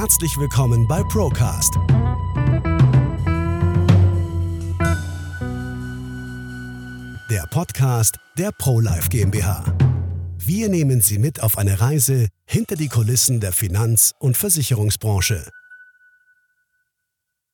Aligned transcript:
Herzlich 0.00 0.38
willkommen 0.38 0.88
bei 0.88 1.02
Procast. 1.02 1.74
Der 7.30 7.46
Podcast 7.50 8.16
der 8.38 8.50
ProLife 8.58 9.10
GmbH. 9.10 9.62
Wir 10.38 10.70
nehmen 10.70 11.02
Sie 11.02 11.18
mit 11.18 11.42
auf 11.42 11.58
eine 11.58 11.82
Reise 11.82 12.28
hinter 12.46 12.76
die 12.76 12.88
Kulissen 12.88 13.40
der 13.40 13.52
Finanz- 13.52 14.14
und 14.18 14.38
Versicherungsbranche. 14.38 15.50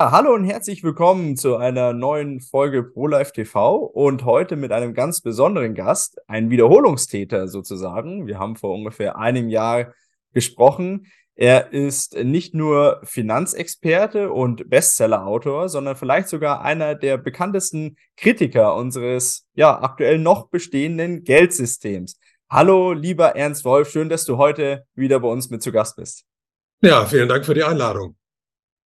Hallo 0.00 0.32
und 0.32 0.44
herzlich 0.44 0.84
willkommen 0.84 1.36
zu 1.36 1.56
einer 1.56 1.94
neuen 1.94 2.40
Folge 2.40 2.84
ProLife 2.84 3.32
TV 3.32 3.74
und 3.74 4.24
heute 4.24 4.54
mit 4.54 4.70
einem 4.70 4.94
ganz 4.94 5.20
besonderen 5.20 5.74
Gast, 5.74 6.20
ein 6.28 6.48
Wiederholungstäter 6.50 7.48
sozusagen. 7.48 8.28
Wir 8.28 8.38
haben 8.38 8.54
vor 8.54 8.72
ungefähr 8.72 9.18
einem 9.18 9.48
Jahr 9.48 9.92
gesprochen. 10.32 11.08
Er 11.38 11.74
ist 11.74 12.16
nicht 12.16 12.54
nur 12.54 13.02
Finanzexperte 13.04 14.32
und 14.32 14.70
Bestsellerautor, 14.70 15.68
sondern 15.68 15.94
vielleicht 15.94 16.28
sogar 16.28 16.62
einer 16.62 16.94
der 16.94 17.18
bekanntesten 17.18 17.98
Kritiker 18.16 18.74
unseres 18.74 19.46
ja 19.52 19.82
aktuell 19.82 20.18
noch 20.18 20.48
bestehenden 20.48 21.24
Geldsystems. 21.24 22.18
Hallo, 22.48 22.94
lieber 22.94 23.36
Ernst 23.36 23.66
Wolf, 23.66 23.90
schön, 23.90 24.08
dass 24.08 24.24
du 24.24 24.38
heute 24.38 24.86
wieder 24.94 25.20
bei 25.20 25.28
uns 25.28 25.50
mit 25.50 25.62
zu 25.62 25.72
Gast 25.72 25.96
bist. 25.96 26.24
Ja, 26.80 27.04
vielen 27.04 27.28
Dank 27.28 27.44
für 27.44 27.52
die 27.52 27.64
Einladung. 27.64 28.16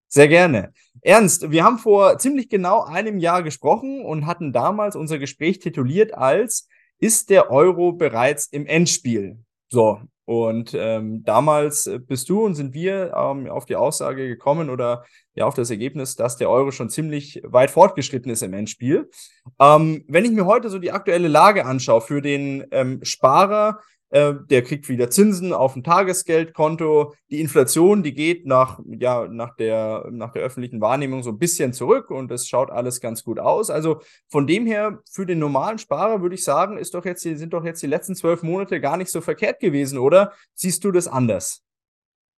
Sehr 0.09 0.27
gerne. 0.27 0.73
Ernst, 1.03 1.53
wir 1.53 1.63
haben 1.63 1.79
vor 1.79 2.19
ziemlich 2.19 2.49
genau 2.49 2.83
einem 2.83 3.19
Jahr 3.19 3.45
gesprochen 3.45 4.05
und 4.05 4.27
hatten 4.27 4.53
damals 4.53 4.97
unser 4.97 5.21
Gespräch 5.21 5.61
tituliert 5.61 6.15
als 6.15 6.67
Ist 6.99 7.31
der 7.31 7.53
Euro 7.53 7.93
bereits 7.93 8.47
im 8.47 8.67
Endspiel? 8.67 9.39
So, 9.69 10.01
und 10.31 10.75
ähm, 10.79 11.25
damals 11.25 11.89
äh, 11.89 11.99
bist 11.99 12.29
du 12.29 12.45
und 12.45 12.55
sind 12.55 12.73
wir 12.73 13.13
ähm, 13.17 13.51
auf 13.51 13.65
die 13.65 13.75
Aussage 13.75 14.29
gekommen 14.29 14.71
oder 14.71 15.05
ja 15.35 15.45
auf 15.45 15.55
das 15.55 15.71
Ergebnis, 15.71 16.15
dass 16.15 16.37
der 16.37 16.49
Euro 16.49 16.71
schon 16.71 16.89
ziemlich 16.89 17.43
weit 17.45 17.73
fortgeschritten 17.73 18.31
ist 18.31 18.45
im 18.45 18.55
Endspiel. 18.55 19.11
Ähm, 19.59 20.05
wenn 20.07 20.25
ich 20.25 20.31
mir 20.31 20.47
heute 20.47 20.71
so 20.71 20.79
die 20.79 20.93
aktuelle 20.93 21.27
Lage 21.27 21.67
anschaue 21.67 22.01
für 22.01 22.23
den 22.23 22.65
ähm, 22.71 23.01
Sparer, 23.03 23.81
äh, 24.11 24.35
der 24.51 24.63
kriegt 24.63 24.89
wieder 24.89 25.09
Zinsen 25.09 25.53
auf 25.53 25.77
ein 25.77 25.85
Tagesgeldkonto. 25.85 27.15
Die 27.31 27.41
Inflation, 27.41 28.03
die 28.03 28.13
geht 28.13 28.45
nach, 28.45 28.81
ja, 28.87 29.29
nach 29.29 29.55
der, 29.57 30.09
nach 30.11 30.33
der 30.33 30.43
öffentlichen 30.43 30.81
Wahrnehmung 30.81 31.23
so 31.23 31.31
ein 31.31 31.39
bisschen 31.39 31.73
zurück 31.73 32.11
und 32.11 32.31
es 32.33 32.49
schaut 32.49 32.71
alles 32.71 33.01
ganz 33.01 33.23
gut 33.23 33.39
aus. 33.39 33.71
Also 33.71 34.01
von 34.29 34.47
dem 34.47 34.67
her, 34.67 34.99
für 35.11 35.27
den 35.27 35.39
normalen 35.39 35.79
Sparer 35.79 36.23
würde 36.23 36.35
ich 36.35 36.45
sagen, 36.45 36.77
ist 36.77 36.95
doch 36.95 37.05
jetzt, 37.05 37.23
sind 37.23 37.53
doch 37.53 37.65
jetzt 37.65 37.83
die 37.83 37.87
letzten 37.87 38.17
zwölf 38.17 38.43
Monate 38.43 38.81
gar 38.81 38.97
nicht 38.97 39.11
so 39.11 39.21
verkehrt 39.21 39.61
gewesen, 39.61 39.99
oder? 39.99 40.33
Siehst 40.55 40.85
du 40.85 40.91
das 40.91 41.07
anders? 41.07 41.63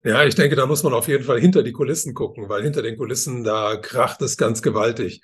Ja, 0.04 0.24
ich 0.24 0.34
denke, 0.34 0.56
da 0.56 0.66
muss 0.66 0.82
man 0.82 0.94
auf 0.94 1.08
jeden 1.08 1.24
Fall 1.24 1.40
hinter 1.40 1.62
die 1.62 1.72
Kulissen 1.72 2.12
gucken, 2.12 2.48
weil 2.48 2.62
hinter 2.62 2.82
den 2.82 2.98
Kulissen, 2.98 3.44
da 3.44 3.76
kracht 3.76 4.20
es 4.20 4.36
ganz 4.36 4.60
gewaltig. 4.60 5.22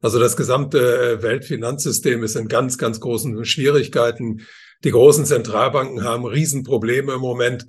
Also 0.00 0.18
das 0.18 0.36
gesamte 0.36 1.18
Weltfinanzsystem 1.20 2.22
ist 2.22 2.36
in 2.36 2.48
ganz, 2.48 2.78
ganz 2.78 3.00
großen 3.00 3.44
Schwierigkeiten. 3.44 4.46
Die 4.84 4.90
großen 4.90 5.26
Zentralbanken 5.26 6.04
haben 6.04 6.24
Riesenprobleme 6.24 7.14
im 7.14 7.20
Moment. 7.20 7.66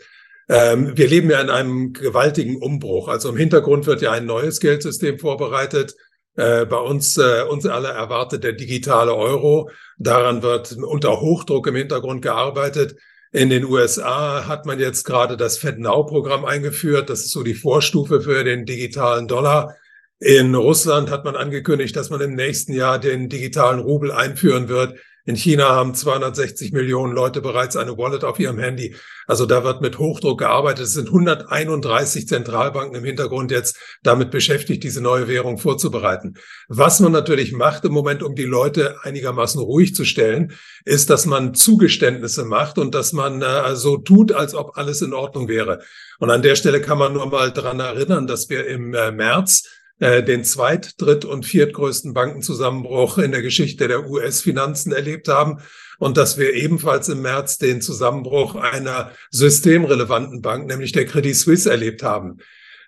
Ähm, 0.48 0.98
wir 0.98 1.08
leben 1.08 1.30
ja 1.30 1.42
in 1.42 1.50
einem 1.50 1.94
gewaltigen 1.94 2.58
Umbruch. 2.58 3.08
Also 3.08 3.30
im 3.30 3.38
Hintergrund 3.38 3.86
wird 3.86 4.02
ja 4.02 4.12
ein 4.12 4.26
neues 4.26 4.60
Geldsystem 4.60 5.20
vorbereitet. 5.20 5.96
Äh, 6.36 6.66
bei 6.66 6.78
uns, 6.78 7.18
äh, 7.18 7.44
uns 7.50 7.66
alle 7.66 7.90
erwartet 7.90 8.44
der 8.44 8.54
digitale 8.54 9.14
Euro. 9.14 9.70
Daran 9.98 10.42
wird 10.42 10.74
unter 10.74 11.20
Hochdruck 11.20 11.68
im 11.68 11.76
Hintergrund 11.76 12.22
gearbeitet. 12.22 12.96
In 13.34 13.50
den 13.50 13.66
USA 13.66 14.48
hat 14.48 14.66
man 14.66 14.80
jetzt 14.80 15.06
gerade 15.06 15.38
das 15.38 15.58
FedNow-Programm 15.58 16.46
eingeführt. 16.46 17.10
Das 17.10 17.22
ist 17.22 17.32
so 17.32 17.44
die 17.44 17.54
Vorstufe 17.54 18.22
für 18.22 18.44
den 18.44 18.66
digitalen 18.66 19.28
Dollar. 19.28 19.76
In 20.20 20.54
Russland 20.54 21.10
hat 21.10 21.26
man 21.26 21.36
angekündigt, 21.36 21.96
dass 21.96 22.10
man 22.10 22.22
im 22.22 22.36
nächsten 22.36 22.74
Jahr 22.74 23.00
den 23.00 23.28
digitalen 23.28 23.80
Rubel 23.80 24.12
einführen 24.12 24.70
wird. 24.70 24.98
In 25.26 25.36
China 25.36 25.70
haben 25.70 25.94
260 25.94 26.72
Millionen 26.72 27.14
Leute 27.14 27.42
bereits 27.42 27.76
eine 27.76 27.98
Wallet 27.98 28.24
auf 28.24 28.40
ihrem 28.40 28.58
Handy. 28.58 28.96
Also 29.28 29.46
da 29.46 29.64
wird 29.64 29.82
mit 29.82 30.00
Hochdruck 30.00 30.40
gearbeitet. 30.40 30.86
Es 30.86 30.94
sind 30.94 31.08
131 31.10 32.28
Zentralbanken 32.28 32.96
im 32.96 33.06
Hintergrund 33.06 33.52
jetzt 33.52 33.78
damit 34.02 34.32
beschäftigt, 34.32 34.84
diese 34.84 35.02
neue 35.02 35.28
Währung 35.28 35.60
vorzubereiten. 35.60 36.36
Was 36.68 37.00
man 37.00 37.12
natürlich 37.12 37.52
macht 37.52 37.86
im 37.86 37.92
Moment, 37.92 38.24
um 38.24 38.36
die 38.36 38.46
Leute 38.46 38.96
einigermaßen 39.04 39.62
ruhig 39.62 39.94
zu 39.94 40.06
stellen, 40.06 40.54
ist, 40.86 41.12
dass 41.12 41.28
man 41.28 41.54
Zugeständnisse 41.54 42.44
macht 42.44 42.80
und 42.80 42.96
dass 42.96 43.14
man 43.14 43.44
äh, 43.44 43.76
so 43.76 43.98
tut, 43.98 44.32
als 44.32 44.56
ob 44.56 44.78
alles 44.78 45.04
in 45.04 45.14
Ordnung 45.14 45.48
wäre. 45.48 45.82
Und 46.20 46.32
an 46.32 46.42
der 46.42 46.56
Stelle 46.56 46.82
kann 46.82 46.98
man 46.98 47.14
nur 47.14 47.28
mal 47.28 47.52
daran 47.52 47.80
erinnern, 47.80 48.26
dass 48.26 48.50
wir 48.50 48.66
im 48.66 48.94
äh, 48.96 49.12
März 49.12 49.68
äh, 50.02 50.24
den 50.24 50.44
zweit-, 50.44 51.00
dritt- 51.00 51.26
und 51.26 51.46
viertgrößten 51.46 52.14
Bankenzusammenbruch 52.14 53.20
in 53.20 53.32
der 53.32 53.44
Geschichte 53.44 53.88
der 53.88 54.10
US-Finanzen 54.10 54.92
erlebt 54.92 55.28
haben 55.28 55.60
und 56.00 56.18
dass 56.18 56.40
wir 56.40 56.54
ebenfalls 56.54 57.08
im 57.08 57.22
März 57.22 57.60
den 57.60 57.82
Zusammenbruch 57.82 58.56
einer 58.56 59.12
systemrelevanten 59.30 60.42
Bank, 60.42 60.68
nämlich 60.68 60.92
der 60.92 61.06
Credit 61.06 61.36
Suisse, 61.36 61.70
erlebt 61.70 62.02
haben. 62.02 62.40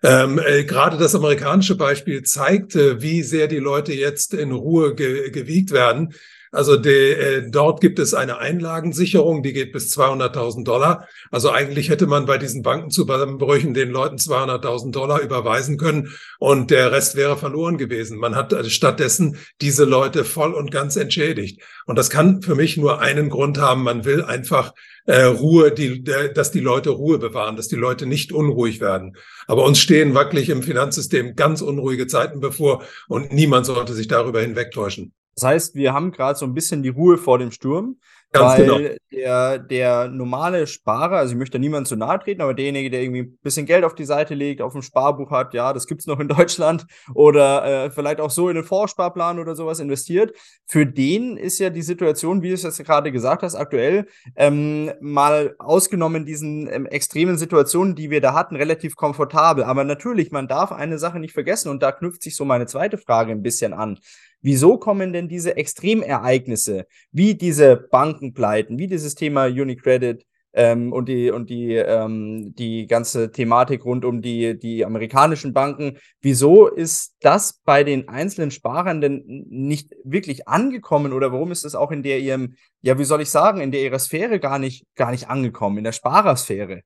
Ähm, 0.01 0.39
äh, 0.43 0.63
gerade 0.65 0.97
das 0.97 1.13
amerikanische 1.13 1.75
Beispiel 1.75 2.23
zeigte, 2.23 3.03
wie 3.03 3.21
sehr 3.21 3.47
die 3.47 3.59
Leute 3.59 3.93
jetzt 3.93 4.33
in 4.33 4.51
Ruhe 4.51 4.95
ge 4.95 5.29
gewiegt 5.29 5.71
werden. 5.71 6.15
Also 6.53 6.77
de, 6.77 7.13
äh, 7.13 7.49
dort 7.49 7.81
gibt 7.81 7.97
es 7.97 8.13
eine 8.13 8.37
Einlagensicherung, 8.37 9.41
die 9.41 9.53
geht 9.53 9.73
bis 9.73 9.91
200.000 9.97 10.63
Dollar. 10.63 11.07
Also 11.31 11.49
eigentlich 11.49 11.89
hätte 11.89 12.05
man 12.05 12.27
bei 12.27 12.37
diesen 12.37 12.61
Bankenzusammenbrüchen 12.61 13.73
den 13.73 13.89
Leuten 13.89 14.17
200.000 14.17 14.91
Dollar 14.91 15.21
überweisen 15.21 15.79
können 15.79 16.13
und 16.37 16.69
der 16.69 16.91
Rest 16.91 17.15
wäre 17.15 17.37
verloren 17.37 17.79
gewesen. 17.79 18.19
Man 18.19 18.35
hat 18.35 18.53
also 18.53 18.69
stattdessen 18.69 19.37
diese 19.61 19.83
Leute 19.83 20.23
voll 20.23 20.53
und 20.53 20.69
ganz 20.69 20.95
entschädigt. 20.95 21.59
Und 21.87 21.97
das 21.97 22.11
kann 22.11 22.43
für 22.43 22.53
mich 22.53 22.77
nur 22.77 23.01
einen 23.01 23.29
Grund 23.29 23.57
haben. 23.57 23.81
Man 23.81 24.05
will 24.05 24.23
einfach 24.23 24.73
äh, 25.07 25.23
Ruhe, 25.23 25.71
die, 25.71 26.03
dass 26.03 26.51
die 26.51 26.59
Leute 26.59 26.91
Ruhe 26.91 27.17
bewahren, 27.17 27.55
dass 27.55 27.67
die 27.67 27.77
Leute 27.77 28.05
nicht 28.05 28.31
unruhig 28.31 28.79
werden. 28.79 29.17
Aber 29.47 29.65
uns 29.65 29.79
stehen 29.79 30.13
wirklich 30.13 30.49
im 30.49 30.61
Finanzsystem 30.61 31.35
ganz 31.35 31.63
unruhige 31.63 32.05
Zeiten 32.05 32.41
bevor 32.41 32.83
und 33.07 33.33
niemand 33.33 33.65
sollte 33.65 33.93
sich 33.95 34.07
darüber 34.07 34.39
hinwegtäuschen. 34.39 35.13
Das 35.35 35.45
heißt, 35.45 35.75
wir 35.75 35.93
haben 35.93 36.11
gerade 36.11 36.37
so 36.37 36.45
ein 36.45 36.53
bisschen 36.53 36.83
die 36.83 36.89
Ruhe 36.89 37.17
vor 37.17 37.39
dem 37.39 37.51
Sturm. 37.51 37.97
Ganz 38.33 38.57
weil 38.57 38.65
genau. 38.65 38.95
der, 39.11 39.59
der 39.59 40.07
normale 40.07 40.65
Sparer, 40.65 41.17
also 41.17 41.33
ich 41.33 41.37
möchte 41.37 41.59
niemand 41.59 41.87
zu 41.87 41.95
nahe 41.95 42.17
treten, 42.17 42.41
aber 42.41 42.55
derjenige, 42.55 42.89
der 42.89 43.03
irgendwie 43.03 43.21
ein 43.21 43.37
bisschen 43.43 43.67
Geld 43.67 43.83
auf 43.83 43.93
die 43.93 44.05
Seite 44.05 44.33
legt, 44.33 44.59
auf 44.59 44.73
dem 44.73 44.81
Sparbuch 44.81 45.29
hat, 45.29 45.53
ja, 45.53 45.71
das 45.71 45.85
gibt's 45.85 46.07
noch 46.07 46.19
in 46.19 46.27
Deutschland, 46.29 46.87
oder 47.13 47.85
äh, 47.85 47.91
vielleicht 47.91 48.19
auch 48.19 48.31
so 48.31 48.49
in 48.49 48.55
den 48.55 48.63
Vorsparplan 48.63 49.37
oder 49.37 49.55
sowas 49.55 49.79
investiert, 49.79 50.35
für 50.65 50.87
den 50.87 51.37
ist 51.37 51.59
ja 51.59 51.69
die 51.69 51.83
Situation, 51.83 52.41
wie 52.41 52.47
du 52.47 52.55
es 52.55 52.63
jetzt 52.63 52.83
gerade 52.83 53.11
gesagt 53.11 53.43
hast, 53.43 53.53
aktuell 53.53 54.07
ähm, 54.35 54.91
mal 54.99 55.53
ausgenommen 55.59 56.25
diesen 56.25 56.67
ähm, 56.73 56.87
extremen 56.87 57.37
Situationen, 57.37 57.93
die 57.93 58.09
wir 58.09 58.19
da 58.19 58.33
hatten, 58.33 58.55
relativ 58.55 58.95
komfortabel. 58.95 59.63
Aber 59.63 59.83
natürlich, 59.83 60.31
man 60.31 60.47
darf 60.47 60.71
eine 60.71 60.97
Sache 60.97 61.19
nicht 61.19 61.33
vergessen 61.33 61.69
und 61.69 61.83
da 61.83 61.91
knüpft 61.91 62.23
sich 62.23 62.35
so 62.35 62.45
meine 62.45 62.65
zweite 62.65 62.97
Frage 62.97 63.31
ein 63.31 63.43
bisschen 63.43 63.73
an. 63.73 63.99
Wieso 64.43 64.77
kommen 64.77 65.13
denn 65.13 65.29
diese 65.29 65.55
Extremereignisse, 65.55 66.85
wie 67.11 67.33
diese 67.35 67.77
Bankenpleiten, 67.77 68.77
wie 68.77 68.87
dieses 68.87 69.15
Thema 69.15 69.45
Unicredit 69.45 70.25
ähm, 70.53 70.91
und 70.91 71.07
die 71.07 71.31
und 71.31 71.49
die 71.49 71.75
ähm, 71.75 72.53
die 72.55 72.85
ganze 72.87 73.31
Thematik 73.31 73.85
rund 73.85 74.03
um 74.03 74.21
die 74.21 74.59
die 74.59 74.85
amerikanischen 74.85 75.53
Banken, 75.53 75.97
wieso 76.21 76.67
ist 76.67 77.15
das 77.21 77.61
bei 77.63 77.85
den 77.85 78.09
einzelnen 78.09 78.51
Sparern 78.51 78.99
denn 78.99 79.23
nicht 79.49 79.95
wirklich 80.03 80.47
angekommen 80.47 81.13
oder 81.13 81.31
warum 81.31 81.51
ist 81.51 81.63
es 81.63 81.73
auch 81.73 81.91
in 81.91 82.03
der 82.03 82.19
ihrem 82.19 82.55
ja 82.81 82.99
wie 82.99 83.05
soll 83.05 83.21
ich 83.21 83.29
sagen 83.29 83.61
in 83.61 83.71
der 83.71 83.81
ihrer 83.81 83.99
Sphäre 83.99 84.39
gar 84.41 84.59
nicht 84.59 84.85
gar 84.95 85.11
nicht 85.11 85.29
angekommen 85.29 85.77
in 85.77 85.85
der 85.85 85.93
Sparersphäre? 85.93 86.81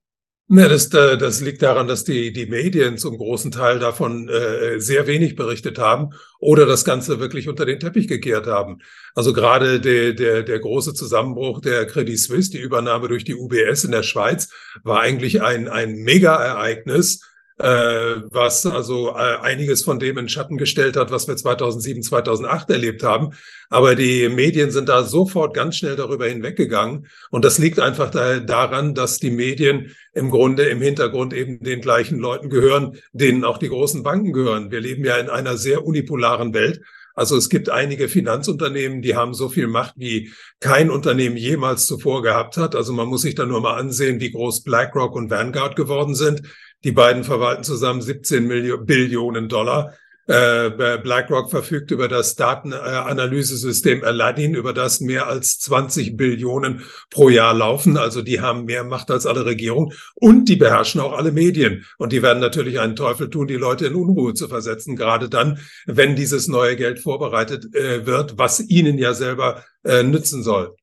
Ja, 0.49 0.69
das, 0.69 0.87
äh, 0.93 1.17
das 1.17 1.41
liegt 1.41 1.61
daran, 1.61 1.89
dass 1.89 2.05
die, 2.05 2.31
die 2.31 2.45
Medien 2.45 2.97
zum 2.97 3.17
großen 3.17 3.51
Teil 3.51 3.79
davon 3.79 4.29
äh, 4.29 4.79
sehr 4.79 5.05
wenig 5.05 5.35
berichtet 5.35 5.77
haben 5.77 6.11
oder 6.39 6.65
das 6.65 6.85
Ganze 6.85 7.19
wirklich 7.19 7.49
unter 7.49 7.65
den 7.65 7.81
Teppich 7.81 8.07
gekehrt 8.07 8.47
haben. 8.47 8.79
Also 9.13 9.33
gerade 9.33 9.81
der, 9.81 10.13
der, 10.13 10.44
der 10.44 10.59
große 10.59 10.94
Zusammenbruch 10.94 11.59
der 11.59 11.85
Credit 11.85 12.17
Suisse, 12.17 12.49
die 12.49 12.61
Übernahme 12.61 13.09
durch 13.09 13.25
die 13.25 13.35
UBS 13.35 13.83
in 13.83 13.91
der 13.91 14.03
Schweiz, 14.03 14.47
war 14.83 15.01
eigentlich 15.01 15.41
ein, 15.41 15.67
ein 15.67 15.95
Mega-Ereignis, 15.95 17.23
äh, 17.59 18.21
was 18.30 18.65
also 18.65 19.09
äh, 19.09 19.38
einiges 19.42 19.83
von 19.83 20.00
dem 20.00 20.18
in 20.18 20.30
Schatten 20.30 20.57
gestellt 20.57 20.95
hat, 20.95 21.12
was 21.12 21.27
wir 21.27 21.36
2007, 21.36 22.04
2008 22.04 22.69
erlebt 22.69 23.04
haben. 23.04 23.31
Aber 23.69 23.95
die 23.95 24.30
Medien 24.30 24.71
sind 24.71 24.89
da 24.89 25.04
sofort 25.04 25.56
ganz 25.56 25.77
schnell 25.77 25.95
darüber 25.95 26.27
hinweggegangen. 26.27 27.07
Und 27.31 27.44
das 27.44 27.57
liegt 27.57 27.80
einfach 27.80 28.12
da, 28.12 28.39
daran, 28.39 28.94
dass 28.94 29.19
die 29.19 29.31
Medien 29.31 29.95
im 30.13 30.30
Grunde 30.30 30.63
im 30.63 30.81
Hintergrund 30.81 31.33
eben 31.33 31.59
den 31.59 31.81
gleichen 31.81 32.19
Leuten 32.19 32.50
gehören, 32.50 32.98
denen 33.12 33.44
auch 33.44 33.57
die 33.57 33.69
großen 33.69 34.03
Banken 34.03 34.33
gehören. 34.33 34.71
Wir 34.71 34.80
leben 34.80 35.03
ja 35.03 35.18
in 35.18 35.30
einer 35.30 35.57
sehr 35.57 35.86
unipolaren 35.86 36.53
Welt. 36.53 36.81
Also 37.17 37.35
es 37.35 37.49
gibt 37.49 37.69
einige 37.71 38.09
Finanzunternehmen, 38.09 39.01
die 39.01 39.15
haben 39.15 39.33
so 39.33 39.49
viel 39.49 39.65
Macht, 39.65 39.95
wie 39.97 40.31
kein 40.59 40.91
Unternehmen 40.91 41.35
jemals 41.35 41.87
zuvor 41.87 42.21
gehabt 42.21 42.57
hat. 42.57 42.75
Also 42.75 42.93
man 42.93 43.07
muss 43.07 43.23
sich 43.23 43.33
da 43.33 43.47
nur 43.47 43.59
mal 43.59 43.73
ansehen, 43.73 44.19
wie 44.19 44.29
groß 44.29 44.61
BlackRock 44.61 45.15
und 45.15 45.31
Vanguard 45.31 45.75
geworden 45.75 46.13
sind. 46.13 46.43
Die 46.83 46.91
beiden 46.91 47.23
verwalten 47.23 47.63
zusammen 47.63 48.03
17 48.03 48.45
Millionen, 48.45 48.85
Billionen 48.85 49.49
Dollar. 49.49 49.95
Äh, 50.27 50.97
BlackRock 51.01 51.50
verfügt 51.50 51.91
über 51.91 52.09
das 52.09 52.35
Datenanalysesystem 52.35 54.03
Aladdin, 54.03 54.56
über 54.56 54.74
das 54.74 55.00
mehr 55.00 55.27
als 55.27 55.57
20 55.59 56.18
Billionen 56.18 56.83
pro 57.09 57.29
Jahr 57.29 57.53
laufen. 57.53 57.95
Also 57.95 58.21
die 58.21 58.41
haben 58.41 58.65
mehr 58.65 58.83
Macht 58.83 59.09
als 59.09 59.25
alle 59.25 59.45
Regierungen 59.45 59.94
und 60.15 60.50
die 60.50 60.57
beherrschen 60.57 61.00
auch 61.00 61.13
alle 61.13 61.31
Medien. 61.31 61.85
Und 61.97 62.12
die 62.12 62.21
werden 62.21 62.39
natürlich 62.39 62.79
einen 62.79 62.97
Teufel 62.97 63.29
tun, 63.29 63.47
die 63.47 63.56
Leute 63.56 63.88
in 63.88 63.95
Unruhe 63.95 64.33
zu 64.33 64.50
versetzen, 64.50 64.97
gerade 64.97 65.29
dann, 65.29 65.59
wenn 65.85 66.18
dieses 66.18 66.50
neue 66.50 66.75
Geld 66.75 67.00
vorbereitet 67.00 67.74
äh, 67.74 68.06
wird, 68.06 68.38
was 68.38 68.59
ihnen 68.59 68.97
ja 68.97 69.13
selber 69.13 69.63
äh, 69.85 70.03
nützen 70.03 70.44
soll. 70.44 70.75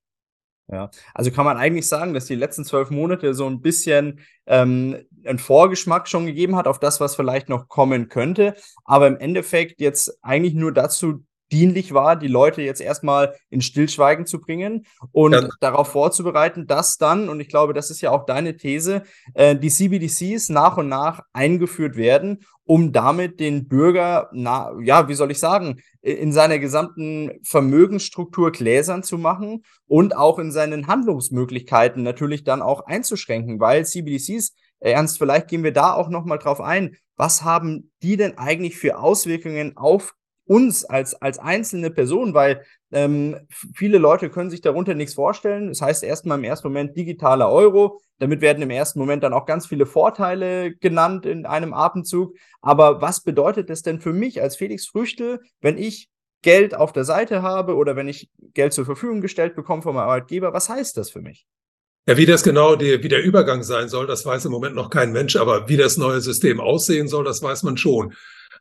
Ja, 0.72 0.90
also 1.12 1.30
kann 1.30 1.44
man 1.44 1.58
eigentlich 1.58 1.86
sagen, 1.86 2.14
dass 2.14 2.24
die 2.24 2.34
letzten 2.34 2.64
zwölf 2.64 2.88
Monate 2.88 3.34
so 3.34 3.46
ein 3.46 3.60
bisschen 3.60 4.20
ähm, 4.46 4.96
einen 5.26 5.38
Vorgeschmack 5.38 6.08
schon 6.08 6.26
gegeben 6.26 6.56
hat 6.56 6.66
auf 6.66 6.78
das, 6.78 7.00
was 7.00 7.16
vielleicht 7.16 7.48
noch 7.48 7.68
kommen 7.68 8.08
könnte, 8.08 8.54
aber 8.84 9.06
im 9.06 9.16
Endeffekt 9.16 9.80
jetzt 9.80 10.18
eigentlich 10.22 10.54
nur 10.54 10.72
dazu 10.72 11.24
dienlich 11.52 11.94
war, 11.94 12.16
die 12.16 12.28
Leute 12.28 12.62
jetzt 12.62 12.80
erstmal 12.80 13.34
in 13.50 13.60
Stillschweigen 13.60 14.26
zu 14.26 14.40
bringen 14.40 14.86
und 15.12 15.32
ja. 15.32 15.48
darauf 15.60 15.88
vorzubereiten, 15.88 16.66
dass 16.66 16.96
dann, 16.96 17.28
und 17.28 17.38
ich 17.40 17.48
glaube, 17.48 17.74
das 17.74 17.90
ist 17.90 18.00
ja 18.00 18.10
auch 18.10 18.26
deine 18.26 18.56
These, 18.56 19.04
äh, 19.34 19.54
die 19.54 19.70
CBDCs 19.70 20.48
nach 20.48 20.76
und 20.76 20.88
nach 20.88 21.20
eingeführt 21.32 21.96
werden, 21.96 22.44
um 22.64 22.92
damit 22.92 23.40
den 23.40 23.68
Bürger, 23.68 24.30
na, 24.32 24.72
ja, 24.82 25.06
wie 25.08 25.14
soll 25.14 25.30
ich 25.30 25.38
sagen, 25.38 25.80
in 26.00 26.32
seiner 26.32 26.58
gesamten 26.58 27.32
Vermögensstruktur 27.44 28.52
gläsern 28.52 29.02
zu 29.02 29.18
machen 29.18 29.64
und 29.86 30.16
auch 30.16 30.38
in 30.38 30.50
seinen 30.50 30.86
Handlungsmöglichkeiten 30.86 32.02
natürlich 32.02 32.42
dann 32.42 32.62
auch 32.62 32.86
einzuschränken, 32.86 33.60
weil 33.60 33.84
CBDCs 33.84 34.54
Ernst, 34.92 35.18
vielleicht 35.18 35.48
gehen 35.48 35.64
wir 35.64 35.72
da 35.72 35.94
auch 35.94 36.08
noch 36.08 36.24
mal 36.24 36.38
drauf 36.38 36.60
ein. 36.60 36.96
Was 37.16 37.42
haben 37.42 37.90
die 38.02 38.16
denn 38.16 38.38
eigentlich 38.38 38.76
für 38.76 38.98
Auswirkungen 38.98 39.76
auf 39.76 40.14
uns 40.46 40.84
als, 40.84 41.14
als 41.14 41.38
einzelne 41.38 41.90
Person, 41.90 42.34
weil 42.34 42.64
ähm, 42.92 43.38
viele 43.74 43.98
Leute 43.98 44.28
können 44.30 44.50
sich 44.50 44.60
darunter 44.60 44.94
nichts 44.94 45.14
vorstellen. 45.14 45.68
Das 45.68 45.80
heißt 45.80 46.04
erstmal 46.04 46.38
im 46.38 46.44
ersten 46.44 46.68
Moment 46.68 46.96
digitaler 46.96 47.50
Euro. 47.50 48.00
Damit 48.18 48.40
werden 48.40 48.62
im 48.62 48.70
ersten 48.70 48.98
Moment 48.98 49.22
dann 49.24 49.32
auch 49.32 49.46
ganz 49.46 49.66
viele 49.66 49.86
Vorteile 49.86 50.74
genannt 50.76 51.26
in 51.26 51.46
einem 51.46 51.72
Atemzug. 51.72 52.36
Aber 52.60 53.00
was 53.00 53.22
bedeutet 53.22 53.70
das 53.70 53.82
denn 53.82 54.00
für 54.00 54.12
mich 54.12 54.42
als 54.42 54.56
Felix 54.56 54.86
Früchte, 54.86 55.40
wenn 55.60 55.78
ich 55.78 56.10
Geld 56.42 56.74
auf 56.74 56.92
der 56.92 57.04
Seite 57.04 57.40
habe 57.40 57.74
oder 57.74 57.96
wenn 57.96 58.06
ich 58.06 58.28
Geld 58.52 58.74
zur 58.74 58.84
Verfügung 58.84 59.22
gestellt 59.22 59.56
bekomme 59.56 59.82
von 59.82 59.94
meinem 59.94 60.04
Arbeitgeber? 60.04 60.52
Was 60.52 60.68
heißt 60.68 60.96
das 60.98 61.10
für 61.10 61.22
mich? 61.22 61.46
Ja, 62.06 62.18
wie 62.18 62.26
das 62.26 62.42
genau, 62.42 62.76
die, 62.76 63.02
wie 63.02 63.08
der 63.08 63.22
Übergang 63.22 63.62
sein 63.62 63.88
soll, 63.88 64.06
das 64.06 64.26
weiß 64.26 64.44
im 64.44 64.52
Moment 64.52 64.74
noch 64.74 64.90
kein 64.90 65.12
Mensch, 65.12 65.36
aber 65.36 65.70
wie 65.70 65.78
das 65.78 65.96
neue 65.96 66.20
System 66.20 66.60
aussehen 66.60 67.08
soll, 67.08 67.24
das 67.24 67.42
weiß 67.42 67.62
man 67.62 67.78
schon. 67.78 68.12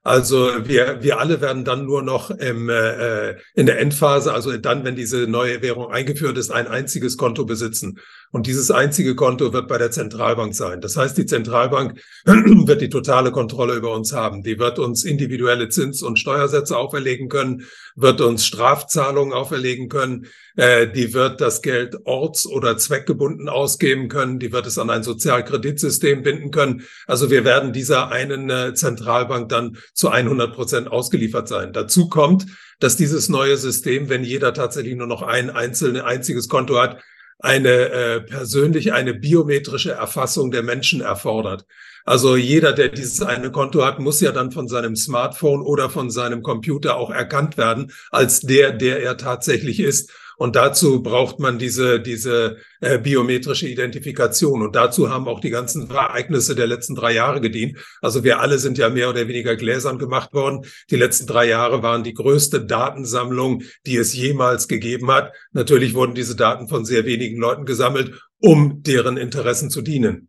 Also 0.01 0.49
wir, 0.65 1.01
wir 1.01 1.19
alle 1.19 1.41
werden 1.41 1.65
dann 1.65 1.85
nur 1.85 2.03
noch 2.03 2.29
im, 2.29 2.69
äh, 2.69 3.35
in 3.53 3.65
der 3.65 3.79
Endphase, 3.79 4.33
also 4.33 4.55
dann, 4.57 4.83
wenn 4.83 4.95
diese 4.95 5.27
neue 5.27 5.61
Währung 5.61 5.91
eingeführt 5.91 6.37
ist, 6.37 6.51
ein 6.51 6.67
einziges 6.67 7.17
Konto 7.17 7.45
besitzen. 7.45 7.99
Und 8.33 8.47
dieses 8.47 8.71
einzige 8.71 9.13
Konto 9.13 9.53
wird 9.53 9.67
bei 9.67 9.77
der 9.77 9.91
Zentralbank 9.91 10.55
sein. 10.55 10.81
Das 10.81 10.97
heißt, 10.97 11.15
die 11.19 11.27
Zentralbank 11.27 12.01
wird 12.25 12.81
die 12.81 12.89
totale 12.89 13.31
Kontrolle 13.31 13.75
über 13.75 13.93
uns 13.93 14.11
haben. 14.11 14.41
Die 14.41 14.57
wird 14.57 14.79
uns 14.79 15.03
individuelle 15.03 15.69
Zins- 15.69 16.01
und 16.01 16.17
Steuersätze 16.17 16.75
auferlegen 16.75 17.29
können, 17.29 17.67
wird 17.95 18.21
uns 18.21 18.47
Strafzahlungen 18.47 19.33
auferlegen 19.35 19.87
können, 19.87 20.25
äh, 20.55 20.87
die 20.87 21.13
wird 21.13 21.41
das 21.41 21.61
Geld 21.61 21.95
orts- 22.05 22.47
oder 22.47 22.75
zweckgebunden 22.75 23.49
ausgeben 23.49 24.09
können, 24.09 24.39
die 24.39 24.51
wird 24.51 24.65
es 24.65 24.79
an 24.79 24.89
ein 24.89 25.03
Sozialkreditsystem 25.03 26.23
binden 26.23 26.49
können. 26.49 26.85
Also 27.05 27.29
wir 27.29 27.45
werden 27.45 27.71
dieser 27.71 28.09
einen 28.11 28.49
äh, 28.49 28.73
Zentralbank 28.73 29.49
dann 29.49 29.77
zu 29.93 30.09
100 30.09 30.55
Prozent 30.55 30.91
ausgeliefert 30.91 31.47
sein. 31.47 31.71
Dazu 31.71 32.09
kommt, 32.09 32.47
dass 32.79 32.97
dieses 32.97 33.29
neue 33.29 33.57
System, 33.57 34.09
wenn 34.09 34.23
jeder 34.23 34.55
tatsächlich 34.55 34.95
nur 34.95 35.05
noch 35.05 35.21
ein 35.21 35.51
einzelnes, 35.51 36.01
einziges 36.01 36.49
Konto 36.49 36.81
hat, 36.81 36.97
eine 37.43 37.69
äh, 37.69 38.21
persönlich 38.21 38.93
eine 38.93 39.13
biometrische 39.13 39.91
Erfassung 39.91 40.49
der 40.49 40.63
Menschen 40.63 41.01
erfordert. 41.01 41.65
Also 42.05 42.37
jeder, 42.37 42.71
der 42.71 42.89
dieses 42.89 43.21
eine 43.21 43.51
Konto 43.51 43.85
hat, 43.85 43.99
muss 43.99 44.21
ja 44.21 44.31
dann 44.31 44.51
von 44.51 44.67
seinem 44.67 44.95
Smartphone 44.95 45.61
oder 45.61 45.89
von 45.89 46.09
seinem 46.09 46.41
Computer 46.41 46.95
auch 46.95 47.11
erkannt 47.11 47.57
werden 47.57 47.91
als 48.11 48.41
der, 48.41 48.71
der 48.71 49.03
er 49.03 49.17
tatsächlich 49.17 49.81
ist. 49.81 50.11
Und 50.43 50.57
dazu 50.57 51.01
braucht 51.01 51.39
man 51.39 51.57
diese, 51.57 52.01
diese 52.01 52.57
äh, 52.81 52.99
biometrische 52.99 53.65
Identifikation. 53.65 54.61
Und 54.61 54.75
dazu 54.75 55.09
haben 55.09 55.29
auch 55.29 55.39
die 55.39 55.49
ganzen 55.49 55.89
Ereignisse 55.89 56.53
der 56.53 56.67
letzten 56.67 56.95
drei 56.95 57.13
Jahre 57.13 57.39
gedient. 57.39 57.77
Also 58.01 58.25
wir 58.25 58.41
alle 58.41 58.59
sind 58.59 58.77
ja 58.77 58.89
mehr 58.89 59.09
oder 59.09 59.25
weniger 59.29 59.55
gläsern 59.55 59.99
gemacht 59.99 60.33
worden. 60.33 60.65
Die 60.89 60.97
letzten 60.97 61.27
drei 61.27 61.47
Jahre 61.47 61.81
waren 61.81 62.03
die 62.03 62.13
größte 62.13 62.65
Datensammlung, 62.65 63.63
die 63.85 63.95
es 63.95 64.13
jemals 64.13 64.67
gegeben 64.67 65.09
hat. 65.11 65.31
Natürlich 65.53 65.93
wurden 65.93 66.13
diese 66.13 66.35
Daten 66.35 66.67
von 66.67 66.83
sehr 66.83 67.05
wenigen 67.05 67.39
Leuten 67.39 67.63
gesammelt, 67.63 68.21
um 68.39 68.83
deren 68.83 69.15
Interessen 69.15 69.69
zu 69.69 69.81
dienen. 69.81 70.27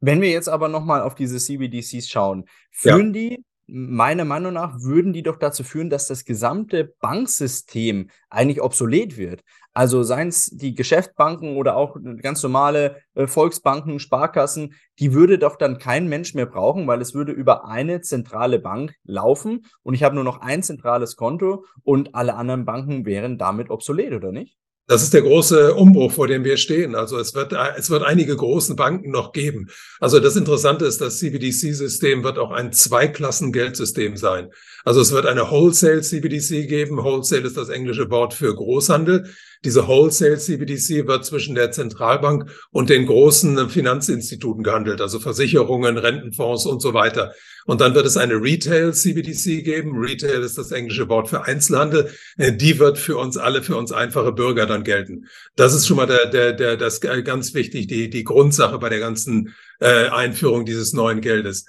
Wenn 0.00 0.22
wir 0.22 0.30
jetzt 0.30 0.48
aber 0.48 0.68
nochmal 0.68 1.02
auf 1.02 1.14
diese 1.14 1.36
CBDCs 1.36 2.08
schauen, 2.08 2.46
führen 2.70 3.12
ja. 3.12 3.20
die 3.20 3.44
meiner 3.68 4.24
Meinung 4.24 4.54
nach 4.54 4.80
würden 4.80 5.12
die 5.12 5.22
doch 5.22 5.36
dazu 5.36 5.62
führen, 5.62 5.90
dass 5.90 6.08
das 6.08 6.24
gesamte 6.24 6.94
Banksystem 7.00 8.08
eigentlich 8.30 8.62
obsolet 8.62 9.16
wird. 9.16 9.44
Also 9.74 10.02
seien 10.02 10.28
es 10.28 10.46
die 10.46 10.74
Geschäftsbanken 10.74 11.56
oder 11.56 11.76
auch 11.76 11.96
ganz 12.20 12.42
normale 12.42 12.96
äh, 13.14 13.26
Volksbanken, 13.26 14.00
Sparkassen, 14.00 14.74
die 14.98 15.12
würde 15.12 15.38
doch 15.38 15.56
dann 15.56 15.78
kein 15.78 16.08
Mensch 16.08 16.34
mehr 16.34 16.46
brauchen, 16.46 16.86
weil 16.86 17.00
es 17.00 17.14
würde 17.14 17.30
über 17.32 17.68
eine 17.68 18.00
zentrale 18.00 18.58
Bank 18.58 18.94
laufen 19.04 19.66
und 19.82 19.94
ich 19.94 20.02
habe 20.02 20.16
nur 20.16 20.24
noch 20.24 20.40
ein 20.40 20.62
zentrales 20.62 21.14
Konto 21.14 21.64
und 21.84 22.14
alle 22.14 22.34
anderen 22.34 22.64
Banken 22.64 23.06
wären 23.06 23.38
damit 23.38 23.70
obsolet, 23.70 24.14
oder 24.14 24.32
nicht? 24.32 24.56
Das 24.90 25.02
ist 25.02 25.12
der 25.12 25.20
große 25.20 25.74
Umbruch, 25.74 26.12
vor 26.12 26.28
dem 26.28 26.44
wir 26.44 26.56
stehen. 26.56 26.94
Also 26.94 27.18
es 27.18 27.34
wird, 27.34 27.52
es 27.76 27.90
wird 27.90 28.02
einige 28.02 28.34
großen 28.34 28.74
Banken 28.74 29.10
noch 29.10 29.32
geben. 29.32 29.68
Also 30.00 30.18
das 30.18 30.34
Interessante 30.34 30.86
ist, 30.86 31.02
das 31.02 31.18
CBDC-System 31.18 32.24
wird 32.24 32.38
auch 32.38 32.52
ein 32.52 32.72
Zweiklassen-Geldsystem 32.72 34.16
sein. 34.16 34.50
Also 34.88 35.02
es 35.02 35.12
wird 35.12 35.26
eine 35.26 35.50
Wholesale 35.50 36.00
CBDC 36.00 36.66
geben. 36.66 36.96
Wholesale 36.96 37.42
ist 37.42 37.58
das 37.58 37.68
englische 37.68 38.08
Wort 38.08 38.32
für 38.32 38.54
Großhandel. 38.54 39.28
Diese 39.62 39.86
Wholesale 39.86 40.38
CBDC 40.38 41.06
wird 41.06 41.26
zwischen 41.26 41.54
der 41.54 41.72
Zentralbank 41.72 42.50
und 42.70 42.88
den 42.88 43.04
großen 43.04 43.68
Finanzinstituten 43.68 44.64
gehandelt, 44.64 45.02
also 45.02 45.20
Versicherungen, 45.20 45.98
Rentenfonds 45.98 46.64
und 46.64 46.80
so 46.80 46.94
weiter. 46.94 47.34
Und 47.66 47.82
dann 47.82 47.94
wird 47.94 48.06
es 48.06 48.16
eine 48.16 48.36
Retail 48.36 48.94
CBDC 48.94 49.62
geben. 49.62 49.98
Retail 49.98 50.42
ist 50.42 50.56
das 50.56 50.72
englische 50.72 51.06
Wort 51.10 51.28
für 51.28 51.44
Einzelhandel. 51.44 52.10
Äh, 52.38 52.54
die 52.54 52.78
wird 52.78 52.96
für 52.96 53.18
uns 53.18 53.36
alle, 53.36 53.62
für 53.62 53.76
uns 53.76 53.92
einfache 53.92 54.32
Bürger 54.32 54.64
dann 54.64 54.84
gelten. 54.84 55.26
Das 55.54 55.74
ist 55.74 55.86
schon 55.86 55.98
mal 55.98 56.06
der, 56.06 56.30
der, 56.30 56.54
der, 56.54 56.78
das 56.78 57.02
ganz 57.02 57.52
wichtig, 57.52 57.88
die, 57.88 58.08
die 58.08 58.24
Grundsache 58.24 58.78
bei 58.78 58.88
der 58.88 59.00
ganzen 59.00 59.54
äh, 59.80 60.08
Einführung 60.08 60.64
dieses 60.64 60.94
neuen 60.94 61.20
Geldes. 61.20 61.66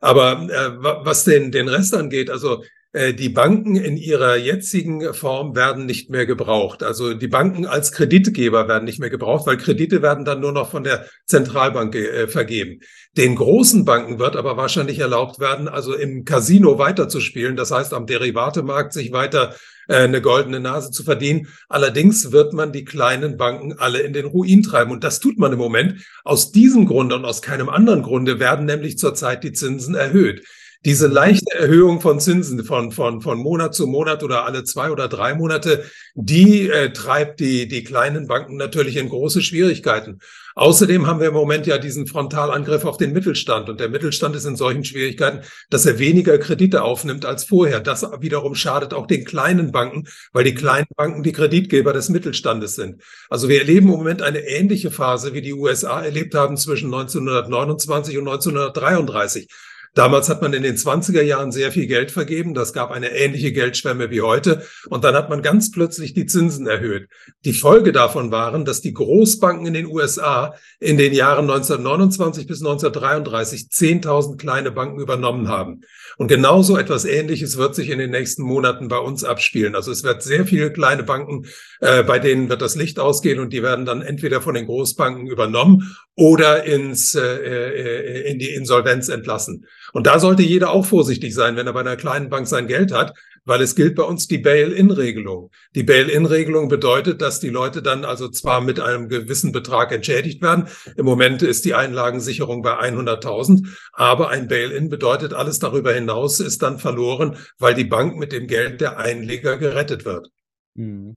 Aber 0.00 0.48
äh, 0.50 1.04
was 1.04 1.24
den, 1.24 1.52
den 1.52 1.68
Rest 1.68 1.94
angeht, 1.94 2.30
also 2.30 2.62
äh, 2.92 3.14
die 3.14 3.28
Banken 3.28 3.76
in 3.76 3.96
ihrer 3.96 4.36
jetzigen 4.36 5.14
Form 5.14 5.54
werden 5.54 5.86
nicht 5.86 6.10
mehr 6.10 6.26
gebraucht. 6.26 6.82
Also 6.82 7.14
die 7.14 7.28
Banken 7.28 7.66
als 7.66 7.92
Kreditgeber 7.92 8.66
werden 8.66 8.84
nicht 8.84 8.98
mehr 8.98 9.10
gebraucht, 9.10 9.46
weil 9.46 9.58
Kredite 9.58 10.02
werden 10.02 10.24
dann 10.24 10.40
nur 10.40 10.52
noch 10.52 10.70
von 10.70 10.82
der 10.82 11.06
Zentralbank 11.26 11.94
äh, 11.94 12.26
vergeben. 12.26 12.80
Den 13.16 13.36
großen 13.36 13.84
Banken 13.84 14.18
wird 14.18 14.36
aber 14.36 14.56
wahrscheinlich 14.56 14.98
erlaubt 14.98 15.38
werden, 15.38 15.68
also 15.68 15.94
im 15.94 16.24
Casino 16.24 16.78
weiterzuspielen. 16.78 17.56
Das 17.56 17.70
heißt, 17.70 17.94
am 17.94 18.06
Derivatemarkt 18.06 18.92
sich 18.92 19.12
weiter 19.12 19.54
eine 19.90 20.20
goldene 20.20 20.60
Nase 20.60 20.90
zu 20.90 21.02
verdienen. 21.02 21.48
Allerdings 21.68 22.32
wird 22.32 22.52
man 22.52 22.72
die 22.72 22.84
kleinen 22.84 23.36
Banken 23.36 23.78
alle 23.78 24.00
in 24.00 24.12
den 24.12 24.26
Ruin 24.26 24.62
treiben. 24.62 24.90
Und 24.90 25.04
das 25.04 25.20
tut 25.20 25.38
man 25.38 25.52
im 25.52 25.58
Moment. 25.58 26.04
Aus 26.24 26.52
diesem 26.52 26.86
Grunde 26.86 27.16
und 27.16 27.24
aus 27.24 27.42
keinem 27.42 27.68
anderen 27.68 28.02
Grunde 28.02 28.38
werden 28.38 28.66
nämlich 28.66 28.98
zurzeit 28.98 29.44
die 29.44 29.52
Zinsen 29.52 29.94
erhöht. 29.94 30.44
Diese 30.86 31.08
leichte 31.08 31.54
Erhöhung 31.54 32.00
von 32.00 32.20
Zinsen 32.20 32.64
von, 32.64 32.90
von, 32.90 33.20
von 33.20 33.38
Monat 33.38 33.74
zu 33.74 33.86
Monat 33.86 34.22
oder 34.22 34.46
alle 34.46 34.64
zwei 34.64 34.90
oder 34.90 35.08
drei 35.08 35.34
Monate, 35.34 35.84
die 36.14 36.70
äh, 36.70 36.90
treibt 36.94 37.38
die, 37.40 37.68
die 37.68 37.84
kleinen 37.84 38.26
Banken 38.26 38.56
natürlich 38.56 38.96
in 38.96 39.10
große 39.10 39.42
Schwierigkeiten. 39.42 40.20
Außerdem 40.54 41.06
haben 41.06 41.20
wir 41.20 41.28
im 41.28 41.34
Moment 41.34 41.66
ja 41.66 41.76
diesen 41.76 42.06
Frontalangriff 42.06 42.86
auf 42.86 42.96
den 42.96 43.12
Mittelstand. 43.12 43.68
Und 43.68 43.78
der 43.78 43.90
Mittelstand 43.90 44.34
ist 44.34 44.46
in 44.46 44.56
solchen 44.56 44.82
Schwierigkeiten, 44.82 45.40
dass 45.68 45.84
er 45.84 45.98
weniger 45.98 46.38
Kredite 46.38 46.82
aufnimmt 46.82 47.26
als 47.26 47.44
vorher. 47.44 47.80
Das 47.80 48.02
wiederum 48.20 48.54
schadet 48.54 48.94
auch 48.94 49.06
den 49.06 49.26
kleinen 49.26 49.72
Banken, 49.72 50.08
weil 50.32 50.44
die 50.44 50.54
kleinen 50.54 50.88
Banken 50.96 51.22
die 51.22 51.32
Kreditgeber 51.32 51.92
des 51.92 52.08
Mittelstandes 52.08 52.74
sind. 52.74 53.02
Also 53.28 53.50
wir 53.50 53.58
erleben 53.58 53.88
im 53.88 53.98
Moment 53.98 54.22
eine 54.22 54.40
ähnliche 54.40 54.90
Phase, 54.90 55.34
wie 55.34 55.42
die 55.42 55.52
USA 55.52 56.02
erlebt 56.02 56.34
haben 56.34 56.56
zwischen 56.56 56.86
1929 56.86 58.16
und 58.16 58.28
1933. 58.28 59.46
Damals 59.94 60.28
hat 60.28 60.40
man 60.40 60.52
in 60.52 60.62
den 60.62 60.76
20er 60.76 61.22
Jahren 61.22 61.50
sehr 61.50 61.72
viel 61.72 61.86
Geld 61.86 62.12
vergeben. 62.12 62.54
Das 62.54 62.72
gab 62.72 62.92
eine 62.92 63.10
ähnliche 63.10 63.52
Geldschwemme 63.52 64.10
wie 64.10 64.20
heute. 64.20 64.62
Und 64.88 65.02
dann 65.02 65.16
hat 65.16 65.30
man 65.30 65.42
ganz 65.42 65.72
plötzlich 65.72 66.14
die 66.14 66.26
Zinsen 66.26 66.68
erhöht. 66.68 67.08
Die 67.44 67.52
Folge 67.52 67.90
davon 67.90 68.30
waren, 68.30 68.64
dass 68.64 68.80
die 68.80 68.94
Großbanken 68.94 69.66
in 69.66 69.74
den 69.74 69.86
USA 69.86 70.54
in 70.78 70.96
den 70.96 71.12
Jahren 71.12 71.50
1929 71.50 72.46
bis 72.46 72.60
1933 72.60 73.62
10.000 73.62 74.36
kleine 74.36 74.70
Banken 74.70 75.00
übernommen 75.00 75.48
haben. 75.48 75.82
Und 76.18 76.28
genauso 76.28 76.76
etwas 76.76 77.04
Ähnliches 77.04 77.56
wird 77.56 77.74
sich 77.74 77.90
in 77.90 77.98
den 77.98 78.10
nächsten 78.10 78.42
Monaten 78.42 78.88
bei 78.88 78.98
uns 78.98 79.24
abspielen. 79.24 79.74
Also 79.74 79.90
es 79.90 80.04
wird 80.04 80.22
sehr 80.22 80.46
viele 80.46 80.72
kleine 80.72 81.02
Banken, 81.02 81.46
äh, 81.80 82.02
bei 82.02 82.18
denen 82.18 82.48
wird 82.48 82.62
das 82.62 82.76
Licht 82.76 82.98
ausgehen 82.98 83.40
und 83.40 83.52
die 83.52 83.62
werden 83.62 83.86
dann 83.86 84.02
entweder 84.02 84.40
von 84.40 84.54
den 84.54 84.66
Großbanken 84.66 85.26
übernommen 85.26 85.96
oder 86.16 86.64
ins, 86.64 87.14
äh, 87.14 87.22
äh, 87.22 88.30
in 88.30 88.38
die 88.38 88.50
Insolvenz 88.50 89.08
entlassen. 89.08 89.66
Und 89.92 90.06
da 90.06 90.18
sollte 90.18 90.42
jeder 90.42 90.70
auch 90.70 90.86
vorsichtig 90.86 91.34
sein, 91.34 91.56
wenn 91.56 91.66
er 91.66 91.72
bei 91.72 91.80
einer 91.80 91.96
kleinen 91.96 92.28
Bank 92.28 92.46
sein 92.46 92.66
Geld 92.66 92.92
hat, 92.92 93.14
weil 93.44 93.62
es 93.62 93.74
gilt 93.74 93.96
bei 93.96 94.02
uns 94.02 94.28
die 94.28 94.38
Bail-in-Regelung. 94.38 95.50
Die 95.74 95.82
Bail-in-Regelung 95.82 96.68
bedeutet, 96.68 97.22
dass 97.22 97.40
die 97.40 97.48
Leute 97.48 97.82
dann 97.82 98.04
also 98.04 98.28
zwar 98.28 98.60
mit 98.60 98.80
einem 98.80 99.08
gewissen 99.08 99.52
Betrag 99.52 99.92
entschädigt 99.92 100.42
werden. 100.42 100.68
Im 100.96 101.06
Moment 101.06 101.42
ist 101.42 101.64
die 101.64 101.74
Einlagensicherung 101.74 102.62
bei 102.62 102.78
100.000, 102.78 103.66
aber 103.92 104.28
ein 104.28 104.48
Bail-in 104.48 104.88
bedeutet, 104.88 105.34
alles 105.34 105.58
darüber 105.58 105.92
hinaus 105.92 106.40
ist 106.40 106.62
dann 106.62 106.78
verloren, 106.78 107.36
weil 107.58 107.74
die 107.74 107.84
Bank 107.84 108.16
mit 108.16 108.32
dem 108.32 108.46
Geld 108.46 108.80
der 108.80 108.98
Einleger 108.98 109.56
gerettet 109.56 110.04
wird. 110.04 110.28
Mhm. 110.74 111.16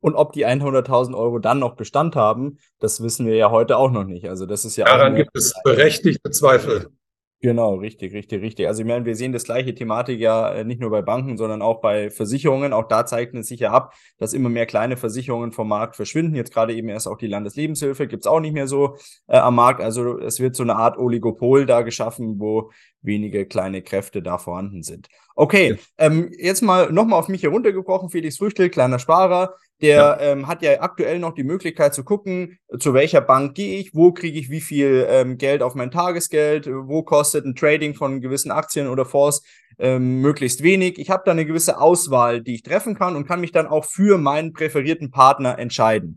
Und 0.00 0.14
ob 0.14 0.32
die 0.32 0.46
100.000 0.46 1.16
Euro 1.16 1.40
dann 1.40 1.58
noch 1.58 1.74
Bestand 1.74 2.14
haben, 2.14 2.58
das 2.78 3.02
wissen 3.02 3.26
wir 3.26 3.34
ja 3.34 3.50
heute 3.50 3.76
auch 3.76 3.90
noch 3.90 4.04
nicht. 4.04 4.28
Also 4.28 4.46
das 4.46 4.64
ist 4.64 4.76
ja 4.76 4.84
Daran 4.84 5.16
gibt 5.16 5.36
es 5.36 5.52
berechtigte 5.64 6.30
Zweifel. 6.30 6.90
Genau, 7.42 7.74
richtig, 7.74 8.14
richtig, 8.14 8.40
richtig. 8.40 8.66
Also 8.66 8.80
ich 8.80 8.88
meine, 8.88 9.04
wir 9.04 9.14
sehen 9.14 9.32
das 9.32 9.44
gleiche 9.44 9.74
Thematik 9.74 10.18
ja 10.18 10.54
äh, 10.54 10.64
nicht 10.64 10.80
nur 10.80 10.90
bei 10.90 11.02
Banken, 11.02 11.36
sondern 11.36 11.60
auch 11.60 11.82
bei 11.82 12.08
Versicherungen. 12.10 12.72
Auch 12.72 12.88
da 12.88 13.04
zeichnet 13.04 13.42
es 13.42 13.48
sich 13.48 13.60
ja 13.60 13.72
ab, 13.72 13.92
dass 14.16 14.32
immer 14.32 14.48
mehr 14.48 14.64
kleine 14.64 14.96
Versicherungen 14.96 15.52
vom 15.52 15.68
Markt 15.68 15.96
verschwinden. 15.96 16.34
Jetzt 16.34 16.52
gerade 16.52 16.74
eben 16.74 16.88
erst 16.88 17.06
auch 17.06 17.18
die 17.18 17.26
Landeslebenshilfe 17.26 18.06
gibt 18.06 18.22
es 18.22 18.26
auch 18.26 18.40
nicht 18.40 18.54
mehr 18.54 18.66
so 18.66 18.96
äh, 19.26 19.36
am 19.36 19.54
Markt. 19.56 19.82
Also 19.82 20.18
es 20.18 20.40
wird 20.40 20.56
so 20.56 20.62
eine 20.62 20.76
Art 20.76 20.96
Oligopol 20.96 21.66
da 21.66 21.82
geschaffen, 21.82 22.40
wo 22.40 22.70
wenige 23.02 23.44
kleine 23.46 23.82
Kräfte 23.82 24.22
da 24.22 24.38
vorhanden 24.38 24.82
sind. 24.82 25.08
Okay, 25.34 25.72
ja. 25.72 26.06
ähm, 26.06 26.32
jetzt 26.38 26.62
mal 26.62 26.90
nochmal 26.90 27.18
auf 27.18 27.28
mich 27.28 27.42
heruntergebrochen, 27.42 28.08
Felix 28.08 28.38
Früchtel, 28.38 28.70
kleiner 28.70 28.98
Sparer. 28.98 29.54
Der 29.82 29.96
ja. 29.96 30.20
ähm, 30.20 30.46
hat 30.46 30.62
ja 30.62 30.80
aktuell 30.80 31.18
noch 31.18 31.34
die 31.34 31.44
Möglichkeit 31.44 31.92
zu 31.92 32.02
gucken, 32.02 32.58
zu 32.78 32.94
welcher 32.94 33.20
Bank 33.20 33.54
gehe 33.54 33.78
ich, 33.78 33.94
wo 33.94 34.12
kriege 34.12 34.38
ich 34.38 34.48
wie 34.48 34.62
viel 34.62 35.06
ähm, 35.08 35.36
Geld 35.36 35.62
auf 35.62 35.74
mein 35.74 35.90
Tagesgeld, 35.90 36.66
wo 36.66 37.02
kostet 37.02 37.44
ein 37.44 37.54
Trading 37.54 37.94
von 37.94 38.22
gewissen 38.22 38.50
Aktien 38.50 38.88
oder 38.88 39.04
Fonds 39.04 39.42
ähm, 39.78 40.22
möglichst 40.22 40.62
wenig. 40.62 40.98
Ich 40.98 41.10
habe 41.10 41.24
da 41.26 41.32
eine 41.32 41.44
gewisse 41.44 41.78
Auswahl, 41.78 42.42
die 42.42 42.54
ich 42.54 42.62
treffen 42.62 42.94
kann 42.94 43.16
und 43.16 43.26
kann 43.26 43.40
mich 43.40 43.52
dann 43.52 43.66
auch 43.66 43.84
für 43.84 44.16
meinen 44.16 44.54
präferierten 44.54 45.10
Partner 45.10 45.58
entscheiden. 45.58 46.16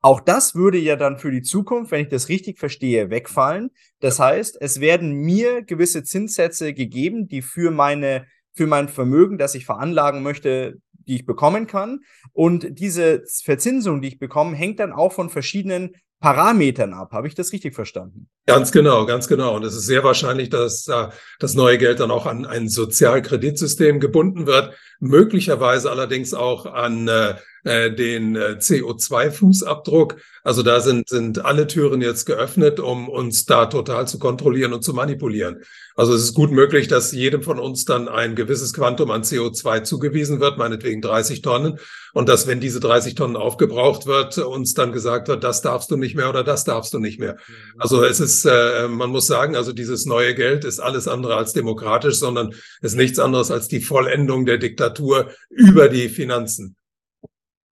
Auch 0.00 0.20
das 0.20 0.54
würde 0.54 0.78
ja 0.78 0.96
dann 0.96 1.18
für 1.18 1.30
die 1.30 1.42
Zukunft, 1.42 1.92
wenn 1.92 2.02
ich 2.02 2.08
das 2.08 2.28
richtig 2.28 2.58
verstehe, 2.58 3.10
wegfallen. 3.10 3.70
Das 4.00 4.18
heißt, 4.18 4.56
es 4.60 4.80
werden 4.80 5.12
mir 5.12 5.62
gewisse 5.62 6.02
Zinssätze 6.02 6.74
gegeben, 6.74 7.28
die 7.28 7.42
für 7.42 7.70
meine 7.70 8.26
für 8.56 8.66
mein 8.66 8.88
Vermögen, 8.88 9.36
das 9.36 9.54
ich 9.54 9.66
veranlagen 9.66 10.22
möchte, 10.22 10.78
die 11.06 11.16
ich 11.16 11.26
bekommen 11.26 11.66
kann. 11.66 12.00
Und 12.32 12.78
diese 12.78 13.22
Verzinsung, 13.44 14.00
die 14.00 14.08
ich 14.08 14.18
bekomme, 14.18 14.56
hängt 14.56 14.80
dann 14.80 14.92
auch 14.92 15.12
von 15.12 15.30
verschiedenen 15.30 15.96
Parametern 16.20 16.94
ab. 16.94 17.12
Habe 17.12 17.28
ich 17.28 17.34
das 17.34 17.52
richtig 17.52 17.74
verstanden? 17.74 18.28
Ganz 18.46 18.72
genau, 18.72 19.04
ganz 19.04 19.28
genau. 19.28 19.54
Und 19.54 19.64
es 19.64 19.74
ist 19.74 19.86
sehr 19.86 20.02
wahrscheinlich, 20.02 20.48
dass 20.48 20.88
äh, 20.88 21.08
das 21.38 21.54
neue 21.54 21.78
Geld 21.78 22.00
dann 22.00 22.10
auch 22.10 22.26
an 22.26 22.46
ein 22.46 22.68
Sozialkreditsystem 22.68 24.00
gebunden 24.00 24.46
wird, 24.46 24.74
möglicherweise 24.98 25.90
allerdings 25.90 26.32
auch 26.32 26.64
an 26.66 27.08
äh, 27.08 27.34
äh 27.66 27.90
den 27.90 28.36
äh, 28.36 28.56
CO2-Fußabdruck. 28.58 30.16
Also 30.44 30.62
da 30.62 30.80
sind, 30.80 31.08
sind 31.08 31.44
alle 31.44 31.66
Türen 31.66 32.00
jetzt 32.00 32.24
geöffnet, 32.24 32.78
um 32.78 33.08
uns 33.08 33.46
da 33.46 33.66
total 33.66 34.06
zu 34.06 34.20
kontrollieren 34.20 34.72
und 34.72 34.82
zu 34.82 34.94
manipulieren. 34.94 35.64
Also 35.96 36.14
es 36.14 36.22
ist 36.22 36.34
gut 36.34 36.52
möglich, 36.52 36.86
dass 36.86 37.10
jedem 37.10 37.42
von 37.42 37.58
uns 37.58 37.84
dann 37.84 38.06
ein 38.06 38.36
gewisses 38.36 38.72
Quantum 38.72 39.10
an 39.10 39.22
CO2 39.22 39.82
zugewiesen 39.82 40.38
wird, 40.38 40.56
meinetwegen 40.56 41.02
30 41.02 41.42
Tonnen. 41.42 41.80
Und 42.12 42.28
dass, 42.28 42.46
wenn 42.46 42.60
diese 42.60 42.78
30 42.78 43.16
Tonnen 43.16 43.34
aufgebraucht 43.34 44.06
wird, 44.06 44.38
uns 44.38 44.74
dann 44.74 44.92
gesagt 44.92 45.26
wird, 45.26 45.42
das 45.42 45.62
darfst 45.62 45.90
du 45.90 45.96
nicht 45.96 46.14
mehr 46.14 46.28
oder 46.28 46.44
das 46.44 46.62
darfst 46.62 46.94
du 46.94 47.00
nicht 47.00 47.18
mehr. 47.18 47.34
Mhm. 47.34 47.80
Also 47.80 48.04
es 48.04 48.20
ist, 48.20 48.44
äh, 48.44 48.86
man 48.86 49.10
muss 49.10 49.26
sagen, 49.26 49.56
also 49.56 49.72
dieses 49.72 50.06
neue 50.06 50.36
Geld 50.36 50.64
ist 50.64 50.78
alles 50.78 51.08
andere 51.08 51.34
als 51.34 51.54
demokratisch, 51.54 52.20
sondern 52.20 52.54
ist 52.82 52.94
nichts 52.94 53.18
anderes 53.18 53.50
als 53.50 53.66
die 53.66 53.80
Vollendung 53.80 54.46
der 54.46 54.58
Diktatur 54.58 55.30
über 55.50 55.88
die 55.88 56.08
Finanzen. 56.08 56.76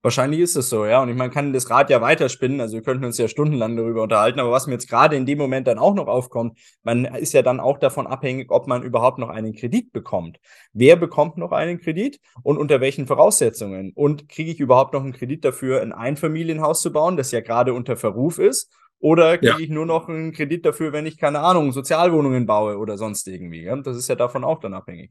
Wahrscheinlich 0.05 0.41
ist 0.41 0.55
es 0.55 0.69
so, 0.69 0.85
ja. 0.85 1.01
Und 1.01 1.09
ich 1.09 1.15
meine, 1.15 1.31
kann 1.31 1.51
das 1.51 1.67
Rad 1.71 1.89
ja 1.89 1.99
weiterspinnen. 1.99 2.61
Also 2.61 2.75
wir 2.75 2.83
könnten 2.83 3.05
uns 3.05 3.17
ja 3.17 3.27
stundenlang 3.27 3.75
darüber 3.75 4.03
unterhalten. 4.03 4.39
Aber 4.39 4.51
was 4.51 4.67
mir 4.67 4.73
jetzt 4.73 4.87
gerade 4.87 5.15
in 5.15 5.25
dem 5.25 5.39
Moment 5.39 5.65
dann 5.65 5.79
auch 5.79 5.95
noch 5.95 6.05
aufkommt, 6.05 6.59
man 6.83 7.05
ist 7.05 7.33
ja 7.33 7.41
dann 7.41 7.59
auch 7.59 7.79
davon 7.79 8.05
abhängig, 8.05 8.51
ob 8.51 8.67
man 8.67 8.83
überhaupt 8.83 9.17
noch 9.17 9.29
einen 9.29 9.55
Kredit 9.55 9.91
bekommt. 9.93 10.37
Wer 10.73 10.95
bekommt 10.95 11.37
noch 11.37 11.51
einen 11.51 11.79
Kredit 11.79 12.19
und 12.43 12.59
unter 12.59 12.81
welchen 12.81 13.07
Voraussetzungen? 13.07 13.93
Und 13.95 14.29
kriege 14.29 14.51
ich 14.51 14.59
überhaupt 14.59 14.93
noch 14.93 15.01
einen 15.01 15.13
Kredit 15.13 15.43
dafür, 15.43 15.81
ein 15.81 15.91
Einfamilienhaus 15.91 16.81
zu 16.81 16.91
bauen, 16.91 17.17
das 17.17 17.31
ja 17.31 17.41
gerade 17.41 17.73
unter 17.73 17.97
Verruf 17.97 18.37
ist? 18.37 18.71
Oder 18.99 19.39
kriege 19.39 19.53
ja. 19.53 19.57
ich 19.57 19.71
nur 19.71 19.87
noch 19.87 20.07
einen 20.07 20.33
Kredit 20.33 20.67
dafür, 20.67 20.93
wenn 20.93 21.07
ich, 21.07 21.17
keine 21.17 21.39
Ahnung, 21.39 21.71
Sozialwohnungen 21.71 22.45
baue 22.45 22.77
oder 22.77 22.99
sonst 22.99 23.27
irgendwie? 23.27 23.63
Ja? 23.63 23.75
Das 23.77 23.97
ist 23.97 24.07
ja 24.07 24.13
davon 24.13 24.43
auch 24.43 24.59
dann 24.59 24.75
abhängig. 24.75 25.09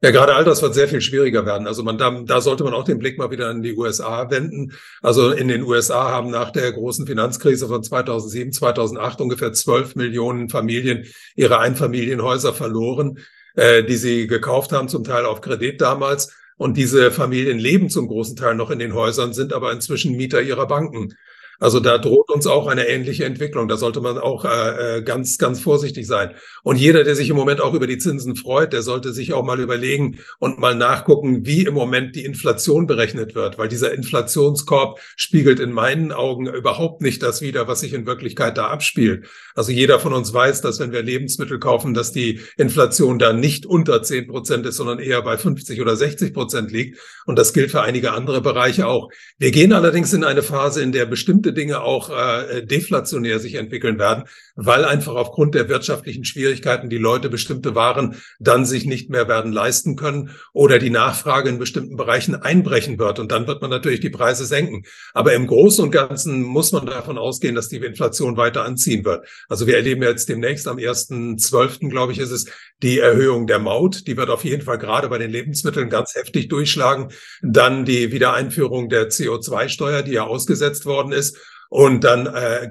Ja, 0.00 0.12
gerade 0.12 0.36
all 0.36 0.44
das 0.44 0.62
wird 0.62 0.74
sehr 0.74 0.86
viel 0.86 1.00
schwieriger 1.00 1.44
werden. 1.44 1.66
Also 1.66 1.82
man, 1.82 1.98
da, 1.98 2.10
da 2.24 2.40
sollte 2.40 2.62
man 2.62 2.72
auch 2.72 2.84
den 2.84 3.00
Blick 3.00 3.18
mal 3.18 3.32
wieder 3.32 3.48
an 3.48 3.62
die 3.62 3.76
USA 3.76 4.30
wenden. 4.30 4.72
Also 5.02 5.32
in 5.32 5.48
den 5.48 5.64
USA 5.64 6.10
haben 6.12 6.30
nach 6.30 6.52
der 6.52 6.70
großen 6.70 7.04
Finanzkrise 7.04 7.66
von 7.66 7.82
2007, 7.82 8.52
2008 8.52 9.20
ungefähr 9.20 9.52
12 9.52 9.96
Millionen 9.96 10.50
Familien 10.50 11.04
ihre 11.34 11.58
Einfamilienhäuser 11.58 12.54
verloren, 12.54 13.18
äh, 13.56 13.82
die 13.82 13.96
sie 13.96 14.28
gekauft 14.28 14.70
haben, 14.70 14.88
zum 14.88 15.02
Teil 15.02 15.26
auf 15.26 15.40
Kredit 15.40 15.80
damals. 15.80 16.32
Und 16.56 16.76
diese 16.76 17.10
Familien 17.10 17.58
leben 17.58 17.90
zum 17.90 18.06
großen 18.06 18.36
Teil 18.36 18.54
noch 18.54 18.70
in 18.70 18.78
den 18.78 18.94
Häusern, 18.94 19.32
sind 19.32 19.52
aber 19.52 19.72
inzwischen 19.72 20.16
Mieter 20.16 20.40
ihrer 20.40 20.68
Banken. 20.68 21.14
Also 21.60 21.80
da 21.80 21.98
droht 21.98 22.30
uns 22.30 22.46
auch 22.46 22.68
eine 22.68 22.86
ähnliche 22.86 23.24
Entwicklung. 23.24 23.66
Da 23.66 23.76
sollte 23.76 24.00
man 24.00 24.16
auch 24.16 24.44
äh, 24.44 24.98
äh, 24.98 25.02
ganz, 25.02 25.38
ganz 25.38 25.60
vorsichtig 25.60 26.06
sein. 26.06 26.34
Und 26.62 26.76
jeder, 26.76 27.02
der 27.02 27.16
sich 27.16 27.30
im 27.30 27.36
Moment 27.36 27.60
auch 27.60 27.74
über 27.74 27.88
die 27.88 27.98
Zinsen 27.98 28.36
freut, 28.36 28.72
der 28.72 28.82
sollte 28.82 29.12
sich 29.12 29.32
auch 29.32 29.44
mal 29.44 29.58
überlegen 29.58 30.18
und 30.38 30.58
mal 30.58 30.76
nachgucken, 30.76 31.46
wie 31.46 31.64
im 31.64 31.74
Moment 31.74 32.14
die 32.14 32.24
Inflation 32.24 32.86
berechnet 32.86 33.34
wird, 33.34 33.58
weil 33.58 33.68
dieser 33.68 33.92
Inflationskorb 33.92 35.00
spiegelt 35.16 35.58
in 35.58 35.72
meinen 35.72 36.12
Augen 36.12 36.46
überhaupt 36.46 37.02
nicht 37.02 37.22
das 37.22 37.42
wider, 37.42 37.66
was 37.66 37.80
sich 37.80 37.92
in 37.92 38.06
Wirklichkeit 38.06 38.56
da 38.56 38.68
abspielt. 38.68 39.26
Also 39.54 39.72
jeder 39.72 39.98
von 39.98 40.12
uns 40.12 40.32
weiß, 40.32 40.60
dass 40.60 40.78
wenn 40.78 40.92
wir 40.92 41.02
Lebensmittel 41.02 41.58
kaufen, 41.58 41.92
dass 41.92 42.12
die 42.12 42.40
Inflation 42.56 43.18
da 43.18 43.32
nicht 43.32 43.66
unter 43.66 44.02
10 44.02 44.28
Prozent 44.28 44.66
ist, 44.66 44.76
sondern 44.76 45.00
eher 45.00 45.22
bei 45.22 45.36
50 45.36 45.80
oder 45.80 45.96
60 45.96 46.32
Prozent 46.32 46.70
liegt. 46.70 46.98
Und 47.26 47.36
das 47.36 47.52
gilt 47.52 47.72
für 47.72 47.82
einige 47.82 48.12
andere 48.12 48.40
Bereiche 48.40 48.86
auch. 48.86 49.10
Wir 49.38 49.50
gehen 49.50 49.72
allerdings 49.72 50.12
in 50.12 50.22
eine 50.22 50.42
Phase, 50.44 50.82
in 50.82 50.92
der 50.92 51.06
bestimmte 51.06 51.47
bestimmte 51.48 51.52
Dinge 51.52 51.80
auch 51.80 52.10
äh, 52.10 52.62
deflationär 52.64 53.38
sich 53.38 53.54
entwickeln 53.54 53.98
werden, 53.98 54.24
weil 54.60 54.84
einfach 54.84 55.14
aufgrund 55.14 55.54
der 55.54 55.68
wirtschaftlichen 55.68 56.24
Schwierigkeiten 56.24 56.90
die 56.90 56.98
Leute 56.98 57.28
bestimmte 57.28 57.76
Waren 57.76 58.16
dann 58.40 58.66
sich 58.66 58.86
nicht 58.86 59.08
mehr 59.08 59.28
werden 59.28 59.52
leisten 59.52 59.94
können 59.94 60.30
oder 60.52 60.80
die 60.80 60.90
Nachfrage 60.90 61.48
in 61.48 61.60
bestimmten 61.60 61.96
Bereichen 61.96 62.34
einbrechen 62.34 62.98
wird. 62.98 63.20
Und 63.20 63.30
dann 63.30 63.46
wird 63.46 63.62
man 63.62 63.70
natürlich 63.70 64.00
die 64.00 64.10
Preise 64.10 64.44
senken. 64.44 64.82
Aber 65.14 65.32
im 65.32 65.46
Großen 65.46 65.84
und 65.84 65.92
Ganzen 65.92 66.42
muss 66.42 66.72
man 66.72 66.86
davon 66.86 67.18
ausgehen, 67.18 67.54
dass 67.54 67.68
die 67.68 67.76
Inflation 67.76 68.36
weiter 68.36 68.64
anziehen 68.64 69.04
wird. 69.04 69.28
Also 69.48 69.68
wir 69.68 69.76
erleben 69.76 70.02
jetzt 70.02 70.28
demnächst 70.28 70.66
am 70.66 70.78
1.12., 70.78 71.88
glaube 71.88 72.10
ich, 72.12 72.18
ist 72.18 72.32
es, 72.32 72.46
die 72.82 72.98
Erhöhung 72.98 73.46
der 73.46 73.60
Maut. 73.60 74.08
Die 74.08 74.16
wird 74.16 74.28
auf 74.28 74.44
jeden 74.44 74.62
Fall 74.62 74.78
gerade 74.78 75.08
bei 75.08 75.18
den 75.18 75.30
Lebensmitteln 75.30 75.88
ganz 75.88 76.16
heftig 76.16 76.48
durchschlagen. 76.48 77.12
Dann 77.42 77.84
die 77.84 78.10
Wiedereinführung 78.10 78.88
der 78.88 79.08
CO2-Steuer, 79.08 80.02
die 80.02 80.12
ja 80.12 80.24
ausgesetzt 80.24 80.84
worden 80.84 81.12
ist 81.12 81.38
und 81.68 82.04
dann 82.04 82.26
äh, 82.26 82.64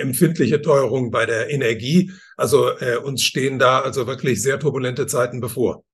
empfindliche 0.00 0.62
Teuerung 0.62 1.10
bei 1.10 1.26
der 1.26 1.50
Energie. 1.50 2.12
Also 2.36 2.70
äh, 2.78 2.96
uns 2.96 3.22
stehen 3.22 3.58
da 3.58 3.80
also 3.80 4.06
wirklich 4.06 4.42
sehr 4.42 4.58
turbulente 4.58 5.06
Zeiten 5.06 5.40
bevor. 5.40 5.84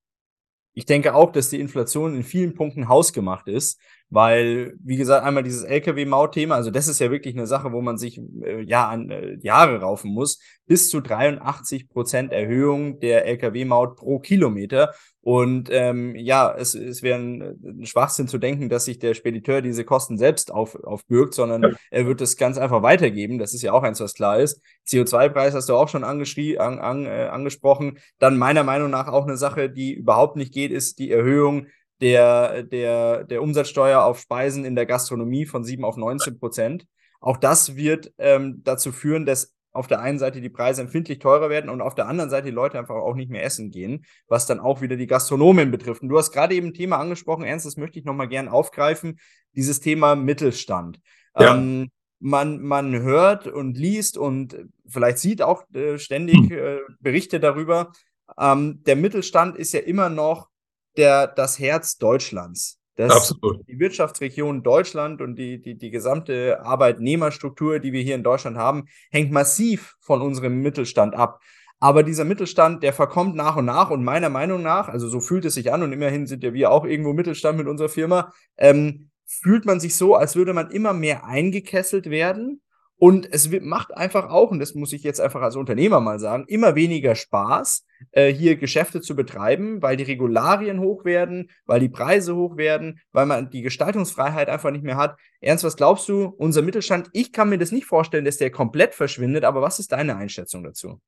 Ich 0.72 0.86
denke 0.86 1.14
auch, 1.14 1.32
dass 1.32 1.50
die 1.50 1.60
Inflation 1.60 2.14
in 2.14 2.22
vielen 2.22 2.54
Punkten 2.54 2.88
hausgemacht 2.88 3.48
ist, 3.48 3.80
weil, 4.10 4.74
wie 4.82 4.96
gesagt, 4.96 5.24
einmal 5.24 5.44
dieses 5.44 5.62
Lkw-Maut-Thema, 5.62 6.56
also 6.56 6.72
das 6.72 6.88
ist 6.88 6.98
ja 6.98 7.12
wirklich 7.12 7.36
eine 7.36 7.46
Sache, 7.46 7.72
wo 7.72 7.80
man 7.80 7.96
sich 7.96 8.20
äh, 8.42 8.60
ja 8.62 8.88
an 8.88 9.10
äh, 9.10 9.36
Jahre 9.40 9.80
raufen 9.80 10.12
muss, 10.12 10.40
bis 10.66 10.90
zu 10.90 11.00
83 11.00 11.88
Prozent 11.88 12.32
Erhöhung 12.32 12.98
der 12.98 13.26
Lkw-Maut 13.26 13.96
pro 13.96 14.18
Kilometer. 14.18 14.92
Und 15.22 15.68
ähm, 15.70 16.16
ja, 16.16 16.52
es, 16.56 16.74
es 16.74 17.02
wäre 17.02 17.18
ein, 17.18 17.42
ein 17.62 17.86
Schwachsinn 17.86 18.26
zu 18.26 18.38
denken, 18.38 18.68
dass 18.68 18.86
sich 18.86 18.98
der 18.98 19.14
Spediteur 19.14 19.62
diese 19.62 19.84
Kosten 19.84 20.16
selbst 20.16 20.50
auf, 20.50 20.74
aufbürgt, 20.82 21.34
sondern 21.34 21.62
ja. 21.62 21.70
er 21.90 22.06
wird 22.06 22.20
es 22.20 22.36
ganz 22.36 22.58
einfach 22.58 22.82
weitergeben. 22.82 23.38
Das 23.38 23.54
ist 23.54 23.62
ja 23.62 23.72
auch 23.72 23.82
eins, 23.82 24.00
was 24.00 24.14
klar 24.14 24.40
ist. 24.40 24.60
CO2-Preis 24.88 25.54
hast 25.54 25.68
du 25.68 25.74
auch 25.74 25.88
schon 25.88 26.04
angeschrie, 26.04 26.58
an, 26.58 26.78
an, 26.78 27.06
äh, 27.06 27.28
angesprochen. 27.30 27.98
Dann 28.18 28.38
meiner 28.38 28.64
Meinung 28.64 28.90
nach 28.90 29.08
auch 29.08 29.24
eine 29.24 29.36
Sache, 29.36 29.70
die 29.70 29.92
überhaupt 29.94 30.36
nicht 30.36 30.52
geht, 30.52 30.72
ist 30.72 30.98
die 30.98 31.10
Erhöhung 31.10 31.66
der, 32.00 32.62
der, 32.62 33.24
der 33.24 33.42
Umsatzsteuer 33.42 34.02
auf 34.02 34.20
Speisen 34.20 34.64
in 34.64 34.74
der 34.74 34.86
Gastronomie 34.86 35.46
von 35.46 35.64
7 35.64 35.84
auf 35.84 35.96
19 35.96 36.38
Prozent. 36.38 36.86
Auch 37.20 37.36
das 37.36 37.76
wird 37.76 38.12
ähm, 38.18 38.62
dazu 38.64 38.92
führen, 38.92 39.26
dass 39.26 39.54
auf 39.72 39.86
der 39.86 40.00
einen 40.00 40.18
Seite 40.18 40.40
die 40.40 40.48
Preise 40.48 40.82
empfindlich 40.82 41.20
teurer 41.20 41.48
werden 41.48 41.70
und 41.70 41.80
auf 41.80 41.94
der 41.94 42.08
anderen 42.08 42.30
Seite 42.30 42.46
die 42.46 42.54
Leute 42.54 42.78
einfach 42.78 42.96
auch 42.96 43.14
nicht 43.14 43.30
mehr 43.30 43.44
essen 43.44 43.70
gehen, 43.70 44.04
was 44.26 44.46
dann 44.46 44.58
auch 44.58 44.80
wieder 44.80 44.96
die 44.96 45.06
Gastronomen 45.06 45.70
betrifft. 45.70 46.02
Und 46.02 46.08
du 46.08 46.18
hast 46.18 46.32
gerade 46.32 46.54
eben 46.54 46.68
ein 46.68 46.74
Thema 46.74 46.98
angesprochen, 46.98 47.44
Ernst, 47.44 47.66
das 47.66 47.76
möchte 47.76 47.98
ich 47.98 48.04
nochmal 48.04 48.28
gern 48.28 48.48
aufgreifen, 48.48 49.20
dieses 49.54 49.80
Thema 49.80 50.16
Mittelstand. 50.16 51.00
Ja. 51.38 51.54
Ähm, 51.54 51.90
man, 52.18 52.60
man 52.60 53.00
hört 53.00 53.46
und 53.46 53.78
liest 53.78 54.18
und 54.18 54.56
vielleicht 54.86 55.18
sieht 55.18 55.40
auch 55.40 55.64
äh, 55.72 55.98
ständig 55.98 56.36
hm. 56.36 56.52
äh, 56.52 56.78
Berichte 56.98 57.38
darüber. 57.38 57.92
Ähm, 58.38 58.82
der 58.84 58.96
Mittelstand 58.96 59.56
ist 59.56 59.72
ja 59.72 59.80
immer 59.80 60.08
noch 60.08 60.49
der, 60.96 61.26
das 61.26 61.58
Herz 61.58 61.98
Deutschlands. 61.98 62.78
Das, 62.96 63.12
Absolut. 63.12 63.66
Die 63.66 63.78
Wirtschaftsregion 63.78 64.62
Deutschland 64.62 65.22
und 65.22 65.36
die, 65.36 65.62
die, 65.62 65.78
die 65.78 65.90
gesamte 65.90 66.60
Arbeitnehmerstruktur, 66.60 67.78
die 67.78 67.92
wir 67.92 68.02
hier 68.02 68.14
in 68.14 68.22
Deutschland 68.22 68.58
haben, 68.58 68.84
hängt 69.10 69.32
massiv 69.32 69.94
von 70.00 70.20
unserem 70.20 70.60
Mittelstand 70.60 71.14
ab. 71.14 71.40
Aber 71.78 72.02
dieser 72.02 72.26
Mittelstand, 72.26 72.82
der 72.82 72.92
verkommt 72.92 73.34
nach 73.34 73.56
und 73.56 73.64
nach 73.64 73.90
und 73.90 74.04
meiner 74.04 74.28
Meinung 74.28 74.62
nach, 74.62 74.88
also 74.88 75.08
so 75.08 75.20
fühlt 75.20 75.46
es 75.46 75.54
sich 75.54 75.72
an 75.72 75.82
und 75.82 75.94
immerhin 75.94 76.26
sind 76.26 76.44
ja 76.44 76.52
wir 76.52 76.70
auch 76.70 76.84
irgendwo 76.84 77.14
Mittelstand 77.14 77.56
mit 77.56 77.68
unserer 77.68 77.88
Firma, 77.88 78.34
ähm, 78.58 79.08
fühlt 79.24 79.64
man 79.64 79.80
sich 79.80 79.96
so, 79.96 80.14
als 80.14 80.36
würde 80.36 80.52
man 80.52 80.70
immer 80.70 80.92
mehr 80.92 81.24
eingekesselt 81.24 82.10
werden 82.10 82.60
und 83.00 83.32
es 83.32 83.50
macht 83.62 83.96
einfach 83.96 84.28
auch, 84.28 84.50
und 84.50 84.58
das 84.58 84.74
muss 84.74 84.92
ich 84.92 85.02
jetzt 85.04 85.22
einfach 85.22 85.40
als 85.40 85.56
Unternehmer 85.56 86.00
mal 86.00 86.20
sagen, 86.20 86.44
immer 86.48 86.74
weniger 86.74 87.14
Spaß, 87.14 87.86
äh, 88.10 88.30
hier 88.30 88.56
Geschäfte 88.56 89.00
zu 89.00 89.16
betreiben, 89.16 89.80
weil 89.80 89.96
die 89.96 90.04
Regularien 90.04 90.80
hoch 90.80 91.06
werden, 91.06 91.50
weil 91.64 91.80
die 91.80 91.88
Preise 91.88 92.36
hoch 92.36 92.58
werden, 92.58 93.00
weil 93.12 93.24
man 93.24 93.48
die 93.48 93.62
Gestaltungsfreiheit 93.62 94.50
einfach 94.50 94.70
nicht 94.70 94.84
mehr 94.84 94.98
hat. 94.98 95.16
Ernst, 95.40 95.64
was 95.64 95.78
glaubst 95.78 96.10
du, 96.10 96.26
unser 96.36 96.60
Mittelstand, 96.60 97.08
ich 97.14 97.32
kann 97.32 97.48
mir 97.48 97.56
das 97.56 97.72
nicht 97.72 97.86
vorstellen, 97.86 98.26
dass 98.26 98.36
der 98.36 98.50
komplett 98.50 98.94
verschwindet, 98.94 99.44
aber 99.44 99.62
was 99.62 99.78
ist 99.78 99.92
deine 99.92 100.16
Einschätzung 100.16 100.62
dazu? 100.62 101.00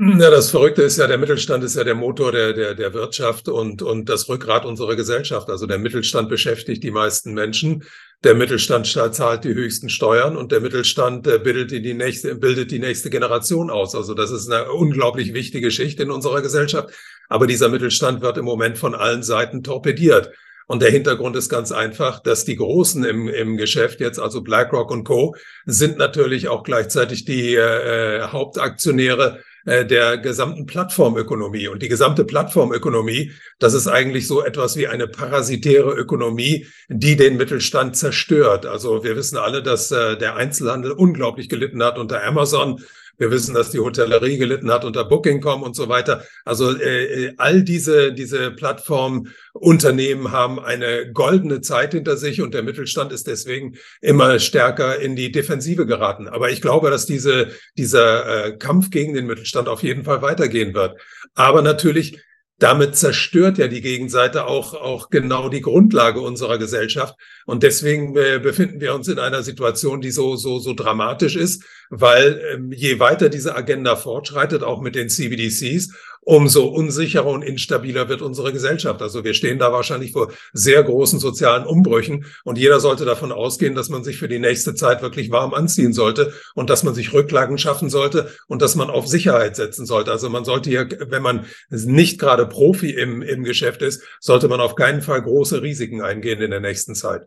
Ja, 0.00 0.30
das 0.30 0.52
Verrückte 0.52 0.82
ist 0.82 0.96
ja, 0.96 1.08
der 1.08 1.18
Mittelstand 1.18 1.64
ist 1.64 1.74
ja 1.74 1.82
der 1.82 1.96
Motor 1.96 2.30
der, 2.30 2.52
der, 2.52 2.74
der 2.76 2.94
Wirtschaft 2.94 3.48
und, 3.48 3.82
und 3.82 4.08
das 4.08 4.28
Rückgrat 4.28 4.64
unserer 4.64 4.94
Gesellschaft. 4.94 5.50
Also 5.50 5.66
der 5.66 5.78
Mittelstand 5.78 6.28
beschäftigt 6.28 6.84
die 6.84 6.92
meisten 6.92 7.34
Menschen. 7.34 7.82
Der 8.22 8.36
Mittelstand 8.36 8.86
zahlt 8.86 9.42
die 9.42 9.54
höchsten 9.54 9.88
Steuern 9.88 10.36
und 10.36 10.52
der 10.52 10.60
Mittelstand 10.60 11.26
äh, 11.26 11.40
bildet 11.40 11.72
die 11.84 11.94
nächste, 11.94 12.36
bildet 12.36 12.70
die 12.70 12.78
nächste 12.78 13.10
Generation 13.10 13.70
aus. 13.70 13.96
Also 13.96 14.14
das 14.14 14.30
ist 14.30 14.48
eine 14.48 14.70
unglaublich 14.70 15.34
wichtige 15.34 15.72
Schicht 15.72 15.98
in 15.98 16.12
unserer 16.12 16.42
Gesellschaft. 16.42 16.90
Aber 17.28 17.48
dieser 17.48 17.68
Mittelstand 17.68 18.20
wird 18.22 18.38
im 18.38 18.44
Moment 18.44 18.78
von 18.78 18.94
allen 18.94 19.24
Seiten 19.24 19.64
torpediert. 19.64 20.30
Und 20.68 20.80
der 20.80 20.90
Hintergrund 20.90 21.34
ist 21.34 21.48
ganz 21.48 21.72
einfach, 21.72 22.20
dass 22.20 22.44
die 22.44 22.56
Großen 22.56 23.02
im, 23.02 23.26
im 23.26 23.56
Geschäft 23.56 23.98
jetzt, 23.98 24.20
also 24.20 24.42
BlackRock 24.42 24.92
und 24.92 25.02
Co., 25.02 25.34
sind 25.66 25.98
natürlich 25.98 26.46
auch 26.46 26.62
gleichzeitig 26.62 27.24
die 27.24 27.56
äh, 27.56 28.28
Hauptaktionäre 28.28 29.40
äh, 29.66 29.84
der 29.84 30.18
gesamten 30.18 30.66
Plattformökonomie. 30.66 31.68
Und 31.68 31.82
die 31.82 31.88
gesamte 31.88 32.24
Plattformökonomie, 32.24 33.32
das 33.58 33.74
ist 33.74 33.88
eigentlich 33.88 34.26
so 34.26 34.44
etwas 34.44 34.76
wie 34.76 34.88
eine 34.88 35.08
parasitäre 35.08 35.92
Ökonomie, 35.92 36.66
die 36.88 37.16
den 37.16 37.36
Mittelstand 37.36 37.96
zerstört. 37.96 38.66
Also 38.66 39.04
wir 39.04 39.16
wissen 39.16 39.36
alle, 39.36 39.62
dass 39.62 39.90
äh, 39.90 40.16
der 40.16 40.36
Einzelhandel 40.36 40.92
unglaublich 40.92 41.48
gelitten 41.48 41.82
hat 41.82 41.98
unter 41.98 42.22
Amazon 42.24 42.82
wir 43.18 43.30
wissen, 43.32 43.54
dass 43.54 43.70
die 43.70 43.80
Hotellerie 43.80 44.38
gelitten 44.38 44.70
hat 44.70 44.84
unter 44.84 45.04
Booking.com 45.04 45.62
und 45.62 45.74
so 45.74 45.88
weiter. 45.88 46.24
Also 46.44 46.76
äh, 46.76 47.26
äh, 47.26 47.34
all 47.36 47.62
diese, 47.62 48.12
diese 48.12 48.52
Plattformunternehmen 48.52 50.30
haben 50.30 50.60
eine 50.60 51.12
goldene 51.12 51.60
Zeit 51.60 51.92
hinter 51.92 52.16
sich 52.16 52.40
und 52.40 52.54
der 52.54 52.62
Mittelstand 52.62 53.12
ist 53.12 53.26
deswegen 53.26 53.76
immer 54.00 54.38
stärker 54.38 55.00
in 55.00 55.16
die 55.16 55.32
Defensive 55.32 55.84
geraten. 55.84 56.28
Aber 56.28 56.50
ich 56.50 56.60
glaube, 56.60 56.90
dass 56.90 57.06
diese, 57.06 57.48
dieser 57.76 58.46
äh, 58.46 58.56
Kampf 58.56 58.90
gegen 58.90 59.14
den 59.14 59.26
Mittelstand 59.26 59.68
auf 59.68 59.82
jeden 59.82 60.04
Fall 60.04 60.22
weitergehen 60.22 60.74
wird. 60.74 61.00
Aber 61.34 61.60
natürlich 61.62 62.20
damit 62.58 62.96
zerstört 62.96 63.56
ja 63.58 63.68
die 63.68 63.80
Gegenseite 63.80 64.46
auch, 64.46 64.74
auch 64.74 65.10
genau 65.10 65.48
die 65.48 65.60
Grundlage 65.60 66.20
unserer 66.20 66.58
Gesellschaft. 66.58 67.14
Und 67.46 67.62
deswegen 67.62 68.16
äh, 68.16 68.40
befinden 68.42 68.80
wir 68.80 68.94
uns 68.94 69.06
in 69.06 69.20
einer 69.20 69.42
Situation, 69.42 70.00
die 70.00 70.10
so, 70.10 70.34
so, 70.34 70.58
so 70.58 70.74
dramatisch 70.74 71.36
ist, 71.36 71.64
weil 71.88 72.42
ähm, 72.52 72.72
je 72.72 72.98
weiter 72.98 73.28
diese 73.28 73.54
Agenda 73.54 73.94
fortschreitet, 73.94 74.64
auch 74.64 74.80
mit 74.80 74.96
den 74.96 75.08
CBDCs, 75.08 75.94
umso 76.28 76.66
unsicherer 76.66 77.24
und 77.24 77.40
instabiler 77.40 78.10
wird 78.10 78.20
unsere 78.20 78.52
Gesellschaft. 78.52 79.00
Also 79.00 79.24
wir 79.24 79.32
stehen 79.32 79.58
da 79.58 79.72
wahrscheinlich 79.72 80.12
vor 80.12 80.30
sehr 80.52 80.82
großen 80.82 81.18
sozialen 81.18 81.66
Umbrüchen 81.66 82.26
und 82.44 82.58
jeder 82.58 82.80
sollte 82.80 83.06
davon 83.06 83.32
ausgehen, 83.32 83.74
dass 83.74 83.88
man 83.88 84.04
sich 84.04 84.18
für 84.18 84.28
die 84.28 84.38
nächste 84.38 84.74
Zeit 84.74 85.00
wirklich 85.00 85.30
warm 85.30 85.54
anziehen 85.54 85.94
sollte 85.94 86.34
und 86.54 86.68
dass 86.68 86.82
man 86.82 86.94
sich 86.94 87.14
Rücklagen 87.14 87.56
schaffen 87.56 87.88
sollte 87.88 88.30
und 88.46 88.60
dass 88.60 88.76
man 88.76 88.90
auf 88.90 89.08
Sicherheit 89.08 89.56
setzen 89.56 89.86
sollte. 89.86 90.10
Also 90.10 90.28
man 90.28 90.44
sollte 90.44 90.68
hier, 90.68 90.86
wenn 91.08 91.22
man 91.22 91.46
nicht 91.70 92.20
gerade 92.20 92.44
Profi 92.44 92.90
im, 92.90 93.22
im 93.22 93.42
Geschäft 93.42 93.80
ist, 93.80 94.04
sollte 94.20 94.48
man 94.48 94.60
auf 94.60 94.74
keinen 94.74 95.00
Fall 95.00 95.22
große 95.22 95.62
Risiken 95.62 96.02
eingehen 96.02 96.42
in 96.42 96.50
der 96.50 96.60
nächsten 96.60 96.94
Zeit. 96.94 97.26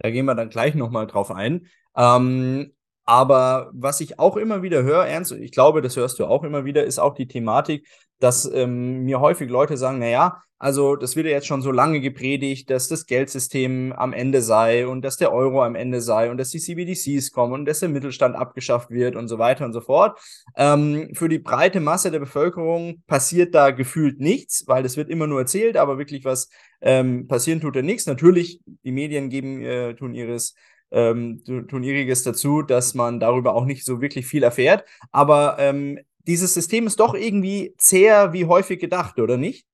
Da 0.00 0.10
gehen 0.10 0.26
wir 0.26 0.34
dann 0.34 0.50
gleich 0.50 0.74
nochmal 0.74 1.06
drauf 1.06 1.30
ein. 1.30 1.68
Ähm, 1.96 2.75
aber 3.06 3.70
was 3.72 4.00
ich 4.00 4.18
auch 4.18 4.36
immer 4.36 4.62
wieder 4.62 4.82
höre, 4.82 5.06
Ernst, 5.06 5.32
ich 5.32 5.52
glaube, 5.52 5.80
das 5.80 5.96
hörst 5.96 6.18
du 6.18 6.26
auch 6.26 6.44
immer 6.44 6.64
wieder, 6.64 6.84
ist 6.84 6.98
auch 6.98 7.14
die 7.14 7.28
Thematik, 7.28 7.86
dass 8.18 8.50
ähm, 8.52 9.04
mir 9.04 9.20
häufig 9.20 9.48
Leute 9.48 9.76
sagen, 9.76 9.98
na 10.00 10.08
ja, 10.08 10.42
also 10.58 10.96
das 10.96 11.16
wird 11.16 11.26
ja 11.26 11.32
jetzt 11.32 11.46
schon 11.46 11.60
so 11.60 11.70
lange 11.70 12.00
gepredigt, 12.00 12.70
dass 12.70 12.88
das 12.88 13.04
Geldsystem 13.04 13.92
am 13.92 14.14
Ende 14.14 14.40
sei 14.40 14.86
und 14.86 15.02
dass 15.02 15.18
der 15.18 15.32
Euro 15.32 15.62
am 15.62 15.74
Ende 15.74 16.00
sei 16.00 16.30
und 16.30 16.38
dass 16.38 16.48
die 16.48 16.60
CBDCs 16.60 17.30
kommen 17.30 17.52
und 17.52 17.66
dass 17.66 17.80
der 17.80 17.90
Mittelstand 17.90 18.34
abgeschafft 18.34 18.90
wird 18.90 19.16
und 19.16 19.28
so 19.28 19.38
weiter 19.38 19.66
und 19.66 19.74
so 19.74 19.82
fort. 19.82 20.18
Ähm, 20.56 21.10
für 21.12 21.28
die 21.28 21.38
breite 21.38 21.80
Masse 21.80 22.10
der 22.10 22.20
Bevölkerung 22.20 23.02
passiert 23.06 23.54
da 23.54 23.70
gefühlt 23.70 24.18
nichts, 24.18 24.66
weil 24.66 24.82
das 24.82 24.96
wird 24.96 25.10
immer 25.10 25.26
nur 25.26 25.40
erzählt, 25.40 25.76
aber 25.76 25.98
wirklich 25.98 26.24
was 26.24 26.48
ähm, 26.80 27.28
passieren 27.28 27.60
tut 27.60 27.76
da 27.76 27.82
nichts. 27.82 28.06
Natürlich, 28.06 28.60
die 28.82 28.92
Medien 28.92 29.28
geben, 29.28 29.62
äh, 29.62 29.94
tun 29.94 30.14
ihres 30.14 30.54
ähm, 30.90 31.42
tun 31.44 31.82
ihriges 31.82 32.22
dazu, 32.22 32.62
dass 32.62 32.94
man 32.94 33.20
darüber 33.20 33.54
auch 33.54 33.64
nicht 33.64 33.84
so 33.84 34.00
wirklich 34.00 34.26
viel 34.26 34.42
erfährt. 34.42 34.84
Aber 35.12 35.56
ähm, 35.58 35.98
dieses 36.26 36.54
System 36.54 36.86
ist 36.86 37.00
doch 37.00 37.14
irgendwie 37.14 37.74
zäher 37.78 38.32
wie 38.32 38.46
häufig 38.46 38.80
gedacht, 38.80 39.18
oder 39.18 39.36
nicht? 39.36 39.66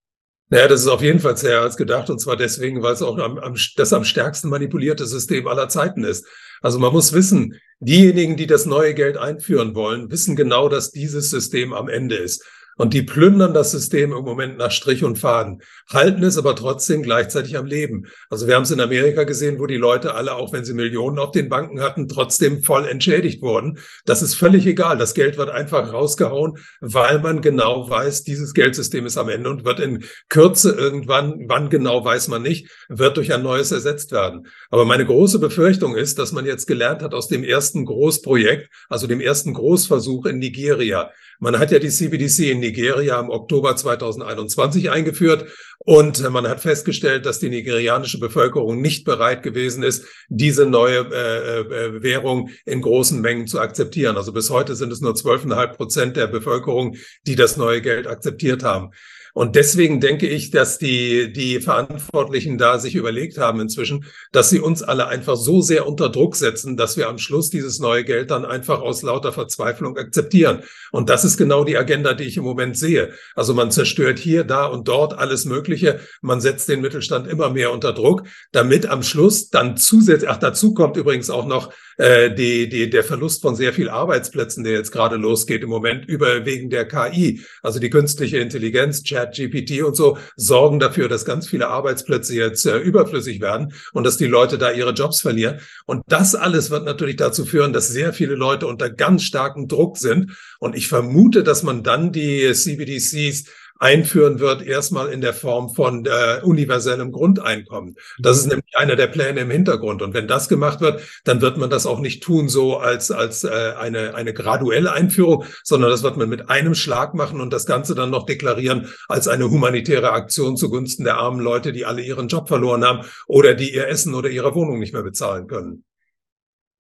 Naja, 0.49 0.69
das 0.69 0.83
ist 0.83 0.89
auf 0.89 1.01
jeden 1.01 1.19
Fall 1.19 1.35
zäher 1.37 1.63
als 1.63 1.79
gedacht 1.79 2.11
und 2.11 2.19
zwar 2.19 2.37
deswegen, 2.37 2.83
weil 2.83 2.93
es 2.93 3.01
auch 3.01 3.17
am, 3.17 3.39
am, 3.39 3.55
das 3.77 3.93
am 3.95 4.05
stärksten 4.05 4.51
manipulierte 4.51 5.07
System 5.07 5.47
aller 5.47 5.71
Zeiten 5.71 6.05
ist. 6.05 6.27
Also 6.61 6.79
man 6.79 6.93
muss 6.93 7.15
wissen, 7.15 7.59
diejenigen, 7.81 8.37
die 8.37 8.47
das 8.47 8.67
neue 8.67 8.93
Geld 8.93 9.17
einführen 9.17 9.75
wollen, 9.75 10.11
wissen 10.11 10.37
genau, 10.37 10.69
dass 10.69 10.91
dieses 10.91 11.31
System 11.31 11.73
am 11.73 11.89
Ende 11.89 12.17
ist. 12.17 12.45
Und 12.77 12.95
die 12.95 13.03
plündern 13.03 13.55
das 13.55 13.71
System 13.71 14.13
im 14.13 14.25
Moment 14.25 14.59
nach 14.59 14.71
Strich 14.71 15.05
und 15.05 15.19
Faden, 15.19 15.63
halten 15.89 16.23
es 16.23 16.39
aber 16.39 16.57
trotzdem 16.57 17.03
gleichzeitig 17.03 17.57
am 17.57 17.67
Leben. 17.67 18.07
Also 18.31 18.47
wir 18.47 18.55
haben 18.55 18.63
es 18.63 18.71
in 18.71 18.81
Amerika 18.81 19.25
gesehen, 19.25 19.59
wo 19.59 19.67
die 19.67 19.77
Leute 19.77 20.15
alle, 20.15 20.35
auch 20.35 20.53
wenn 20.53 20.65
sie 20.65 20.75
Millionen 20.75 21.19
auf 21.19 21.33
den 21.33 21.49
Banken 21.49 21.81
hatten, 21.81 22.09
trotzdem 22.09 22.63
voll 22.63 22.87
entschädigt 22.87 23.43
wurden. 23.43 23.79
Das 24.05 24.23
ist 24.23 24.35
völlig 24.35 24.67
egal. 24.67 24.97
Das 24.97 25.15
Geld 25.15 25.37
wird 25.37 25.51
einfach 25.51 25.93
rausgehauen, 25.93 26.59
weil 26.81 27.19
man 27.19 27.43
genau 27.43 27.89
weiß, 27.89 28.25
dieses 28.25 28.55
Geldsystem 28.55 29.07
ist 29.07 29.19
am 29.19 29.29
Ende 29.29 29.51
und 29.51 29.65
wird 29.65 29.81
in 29.81 30.05
Kürze 30.29 30.73
irgendwann, 30.73 31.45
wann 31.49 31.69
genau 31.69 32.05
weiß 32.05 32.29
man 32.29 32.43
nicht, 32.43 32.71
wird 32.89 33.17
durch 33.17 33.33
ein 33.33 33.43
neues 33.43 33.73
ersetzt 33.73 34.13
werden. 34.13 34.47
Aber 34.71 34.85
meine 34.85 35.05
große 35.05 35.39
Befürchtung 35.39 35.97
ist, 35.97 36.19
dass 36.19 36.33
man 36.33 36.47
jetzt 36.47 36.67
gelernt 36.67 37.03
hat 37.03 37.15
aus 37.15 37.29
dem 37.29 37.45
ersten 37.45 37.85
Großprojekt, 37.85 38.71
also 38.89 39.07
dem 39.07 39.21
ersten 39.21 39.55
Großversuch 39.55 40.27
in 40.27 40.39
Nigeria. 40.39 41.11
Man 41.43 41.59
hat 41.59 41.73
ja 41.73 41.81
die 41.81 41.89
CBDC 41.89 42.53
in 42.53 42.61
Nigeria 42.61 43.19
im 43.19 43.29
Oktober 43.29 43.75
2021 43.75 44.93
eingeführt 44.93 45.47
und 45.79 46.31
man 46.31 46.47
hat 46.47 46.61
festgestellt, 46.61 47.27
dass 47.27 47.41
die 47.41 47.49
nigerianische 47.49 48.21
Bevölkerung 48.21 48.81
nicht 48.81 49.05
bereit 49.05 49.43
gewesen 49.43 49.83
ist, 49.83 50.07
diese 50.29 50.67
neue 50.67 50.99
äh, 50.99 51.59
äh, 51.63 52.03
Währung 52.05 52.51
in 52.65 52.81
großen 52.81 53.21
Mengen 53.21 53.49
zu 53.49 53.59
akzeptieren. 53.59 54.17
Also 54.17 54.33
bis 54.33 54.51
heute 54.51 54.77
sind 54.77 54.93
es 54.93 55.01
nur 55.01 55.15
12,5 55.15 55.77
Prozent 55.77 56.17
der 56.17 56.29
Bevölkerung, 56.29 56.95
die 57.27 57.35
das 57.35 57.57
neue 57.57 57.83
Geld 57.83 58.07
akzeptiert 58.07 58.63
haben. 58.63 58.93
Und 59.35 59.57
deswegen 59.57 60.01
denke 60.01 60.29
ich, 60.29 60.51
dass 60.51 60.79
die, 60.79 61.33
die 61.33 61.61
Verantwortlichen 61.61 62.59
da 62.59 62.79
sich 62.79 62.95
überlegt 62.95 63.39
haben 63.39 63.61
inzwischen, 63.61 64.05
dass 64.31 64.51
sie 64.51 64.61
uns 64.61 64.83
alle 64.83 65.09
einfach 65.09 65.37
so 65.37 65.63
sehr 65.63 65.87
unter 65.87 66.11
Druck 66.11 66.37
setzen, 66.37 66.77
dass 66.77 66.97
wir 66.97 67.09
am 67.09 67.19
Schluss 67.19 67.49
dieses 67.49 67.79
neue 67.79 68.05
Geld 68.05 68.31
dann 68.31 68.45
einfach 68.45 68.81
aus 68.81 69.03
lauter 69.03 69.33
Verzweiflung 69.33 69.97
akzeptieren. 69.97 70.63
Und 70.91 71.09
das 71.09 71.25
ist 71.25 71.39
genau 71.39 71.65
die 71.65 71.79
Agenda, 71.79 72.13
die 72.15 72.25
ich 72.25 72.37
im 72.37 72.45
Moment 72.45 72.77
sehe. 72.77 73.13
Also 73.35 73.55
man 73.55 73.71
zerstört 73.71 74.19
hier, 74.19 74.45
da 74.45 74.67
und 74.67 74.89
dort 74.89 75.19
alles 75.19 75.47
Mögliche. 75.47 76.01
Man 76.21 76.41
setzt 76.41 76.69
den 76.69 76.83
Mittelstand 76.83 77.27
immer 77.27 77.51
mehr 77.51 77.73
unter 77.73 77.93
Druck, 77.93 78.25
damit 78.53 78.87
am 78.87 79.03
Schluss 79.03 79.49
dann 79.49 79.77
zusätzlich, 79.77 80.29
ach, 80.29 80.39
dazu 80.39 80.75
kommt 80.75 80.97
übrigens 80.97 81.31
auch 81.31 81.47
noch 81.47 81.73
äh, 81.97 82.35
die, 82.35 82.69
die, 82.69 82.91
der 82.91 83.05
Verlust 83.05 83.43
von 83.43 83.57
sehr 83.57 83.73
viel 83.73 83.89
Arbeitsplätzen, 83.89 84.65
der 84.65 84.75
jetzt 84.75 84.93
gerade 84.93 85.17
losgeht 85.17 85.63
im 85.63 85.71
Moment, 85.71 86.07
über 86.07 86.45
wegen 86.45 86.71
der 86.71 86.87
KI, 86.87 87.43
also 87.63 87.79
die 87.79 87.91
künstliche 87.91 88.39
Intelligenz, 88.39 89.03
Chat, 89.03 89.35
GPT 89.35 89.83
und 89.83 89.97
so, 89.97 90.19
sorgen 90.37 90.79
dafür, 90.79 91.09
dass 91.09 91.25
ganz 91.25 91.49
viele 91.49 91.69
Arbeitsplätze 91.69 92.35
jetzt 92.35 92.67
äh, 92.67 92.79
überflüssig 92.79 93.41
werden 93.41 93.73
und 93.93 94.05
dass 94.05 94.17
die 94.17 94.27
Leute 94.27 94.59
da 94.59 94.71
ihre 94.71 94.93
Jobs 94.93 95.21
verlieren. 95.21 95.61
Und 95.87 96.03
das 96.09 96.35
alles 96.35 96.71
wird 96.71 96.85
natürlich 96.85 97.17
dazu 97.17 97.45
führen, 97.45 97.73
dass 97.73 97.89
sehr 97.89 98.13
viele 98.13 98.35
Leute 98.35 98.67
unter 98.67 98.91
ganz 98.91 99.23
starkem 99.23 99.69
Druck 99.69 99.99
sind. 99.99 100.33
Und 100.59 100.77
ich 100.77 100.89
vermute, 100.89 101.43
dass 101.43 101.63
man 101.63 101.83
dann 101.83 102.13
die 102.13 102.53
CBDCs 102.53 103.45
einführen 103.83 104.39
wird, 104.39 104.63
erstmal 104.63 105.09
in 105.09 105.21
der 105.21 105.35
Form 105.35 105.75
von 105.75 106.07
äh, 106.07 106.41
universellem 106.43 107.11
Grundeinkommen. 107.11 107.97
Das 108.21 108.39
ist 108.39 108.47
nämlich 108.47 108.77
einer 108.77 108.95
der 108.95 109.09
Pläne 109.09 109.41
im 109.41 109.51
Hintergrund. 109.51 110.03
Und 110.03 110.15
wenn 110.15 110.29
das 110.29 110.49
gemacht 110.49 110.81
wird, 110.81 111.03
dann 111.25 111.41
wird 111.41 111.59
man 111.59 111.69
das 111.69 111.85
auch 111.85 111.99
nicht 111.99 112.23
tun 112.23 112.49
so 112.49 112.77
als, 112.77 113.11
als 113.11 113.43
äh, 113.43 113.73
eine, 113.77 114.15
eine 114.15 114.33
graduelle 114.33 114.93
Einführung, 114.93 115.45
sondern 115.65 115.91
das 115.91 116.05
wird 116.05 116.17
man 116.17 116.29
mit 116.29 116.49
einem 116.49 116.77
Schlag 116.77 117.15
machen 117.15 117.41
und 117.41 117.53
das 117.53 117.67
Ganze 117.67 117.97
dann 117.97 118.11
noch 118.11 118.25
deklarieren 118.25 118.89
als 119.09 119.27
eine 119.27 119.51
humanitäre 119.51 120.13
Aktion 120.13 120.57
zugunsten 120.57 121.03
der 121.03 121.17
armen 121.17 121.41
Leute, 121.41 121.73
die 121.73 121.85
alle 121.85 122.03
ihren 122.03 122.29
Job 122.29 122.47
verloren 122.47 122.85
haben 122.85 123.01
oder 123.27 123.55
die 123.55 123.75
ihr 123.75 123.89
Essen 123.89 124.15
oder 124.15 124.31
ihre 124.31 124.55
Wohnung 124.55 124.79
nicht 124.79 124.93
mehr 124.93 125.03
bezahlen 125.03 125.49
können 125.49 125.85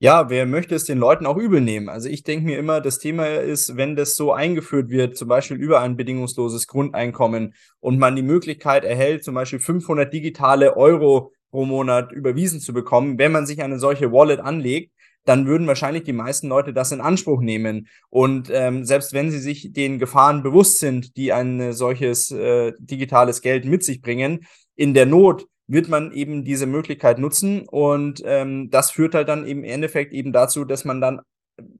ja, 0.02 0.28
wer 0.28 0.46
möchte 0.46 0.74
es 0.74 0.82
den 0.82 0.98
Leuten 0.98 1.26
auch 1.26 1.36
übel 1.36 1.60
nehmen? 1.60 1.88
Also 1.88 2.08
ich 2.08 2.24
denke 2.24 2.44
mir 2.44 2.58
immer, 2.58 2.80
das 2.80 2.98
Thema 2.98 3.24
ist, 3.28 3.76
wenn 3.76 3.94
das 3.94 4.16
so 4.16 4.32
eingeführt 4.32 4.90
wird, 4.90 5.16
zum 5.16 5.28
Beispiel 5.28 5.56
über 5.56 5.80
ein 5.80 5.96
bedingungsloses 5.96 6.66
Grundeinkommen 6.66 7.54
und 7.78 8.00
man 8.00 8.16
die 8.16 8.22
Möglichkeit 8.22 8.82
erhält, 8.82 9.22
zum 9.22 9.36
Beispiel 9.36 9.60
500 9.60 10.12
digitale 10.12 10.76
Euro 10.76 11.30
pro 11.52 11.66
Monat 11.66 12.10
überwiesen 12.10 12.58
zu 12.58 12.72
bekommen, 12.72 13.16
wenn 13.16 13.30
man 13.30 13.46
sich 13.46 13.62
eine 13.62 13.78
solche 13.78 14.10
Wallet 14.10 14.40
anlegt, 14.40 14.90
dann 15.24 15.46
würden 15.46 15.68
wahrscheinlich 15.68 16.02
die 16.02 16.12
meisten 16.12 16.48
Leute 16.48 16.72
das 16.72 16.90
in 16.90 17.00
Anspruch 17.00 17.40
nehmen. 17.40 17.86
Und 18.10 18.50
ähm, 18.52 18.84
selbst 18.84 19.12
wenn 19.12 19.30
sie 19.30 19.38
sich 19.38 19.72
den 19.72 20.00
Gefahren 20.00 20.42
bewusst 20.42 20.80
sind, 20.80 21.16
die 21.16 21.32
ein 21.32 21.72
solches 21.72 22.32
äh, 22.32 22.72
digitales 22.80 23.40
Geld 23.40 23.66
mit 23.66 23.84
sich 23.84 24.00
bringen, 24.02 24.46
in 24.74 24.94
der 24.94 25.06
Not 25.06 25.46
wird 25.66 25.88
man 25.88 26.12
eben 26.12 26.44
diese 26.44 26.66
Möglichkeit 26.66 27.18
nutzen 27.18 27.68
und 27.68 28.22
ähm, 28.24 28.70
das 28.70 28.90
führt 28.90 29.14
halt 29.14 29.28
dann 29.28 29.46
im 29.46 29.64
Endeffekt 29.64 30.12
eben 30.12 30.32
dazu, 30.32 30.64
dass 30.64 30.84
man 30.84 31.00
dann 31.00 31.20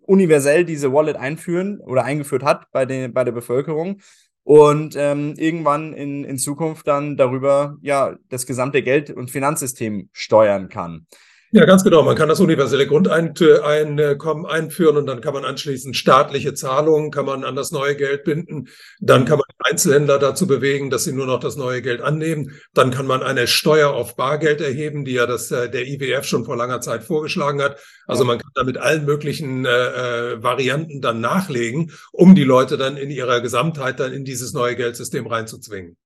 universell 0.02 0.64
diese 0.64 0.92
Wallet 0.92 1.16
einführen 1.16 1.80
oder 1.80 2.04
eingeführt 2.04 2.42
hat 2.44 2.70
bei, 2.72 2.86
den, 2.86 3.12
bei 3.12 3.24
der 3.24 3.32
Bevölkerung 3.32 4.00
und 4.44 4.96
ähm, 4.96 5.34
irgendwann 5.36 5.92
in, 5.92 6.24
in 6.24 6.38
Zukunft 6.38 6.86
dann 6.86 7.16
darüber 7.16 7.78
ja 7.80 8.16
das 8.28 8.46
gesamte 8.46 8.82
Geld- 8.82 9.10
und 9.10 9.30
Finanzsystem 9.30 10.08
steuern 10.12 10.68
kann. 10.68 11.06
Ja, 11.54 11.66
ganz 11.66 11.84
genau. 11.84 12.02
Man 12.02 12.16
kann 12.16 12.30
das 12.30 12.40
universelle 12.40 12.86
Grundeinkommen 12.86 14.46
einführen 14.46 14.96
und 14.96 15.04
dann 15.06 15.20
kann 15.20 15.34
man 15.34 15.44
anschließend 15.44 15.94
staatliche 15.94 16.54
Zahlungen, 16.54 17.10
kann 17.10 17.26
man 17.26 17.44
an 17.44 17.54
das 17.54 17.72
neue 17.72 17.94
Geld 17.94 18.24
binden. 18.24 18.68
Dann 19.00 19.26
kann 19.26 19.36
man 19.36 19.44
Einzelhändler 19.58 20.18
dazu 20.18 20.46
bewegen, 20.46 20.88
dass 20.88 21.04
sie 21.04 21.12
nur 21.12 21.26
noch 21.26 21.40
das 21.40 21.56
neue 21.56 21.82
Geld 21.82 22.00
annehmen. 22.00 22.52
Dann 22.72 22.90
kann 22.90 23.06
man 23.06 23.22
eine 23.22 23.46
Steuer 23.46 23.90
auf 23.90 24.16
Bargeld 24.16 24.62
erheben, 24.62 25.04
die 25.04 25.12
ja 25.12 25.26
das, 25.26 25.50
äh, 25.50 25.68
der 25.68 25.86
IWF 25.86 26.24
schon 26.24 26.46
vor 26.46 26.56
langer 26.56 26.80
Zeit 26.80 27.04
vorgeschlagen 27.04 27.60
hat. 27.60 27.78
Also 28.06 28.24
man 28.24 28.38
kann 28.38 28.50
da 28.54 28.64
mit 28.64 28.78
allen 28.78 29.04
möglichen 29.04 29.66
äh, 29.66 29.68
äh, 29.68 30.42
Varianten 30.42 31.02
dann 31.02 31.20
nachlegen, 31.20 31.92
um 32.12 32.34
die 32.34 32.44
Leute 32.44 32.78
dann 32.78 32.96
in 32.96 33.10
ihrer 33.10 33.42
Gesamtheit 33.42 34.00
dann 34.00 34.14
in 34.14 34.24
dieses 34.24 34.54
neue 34.54 34.74
Geldsystem 34.74 35.26
reinzuzwingen. 35.26 35.98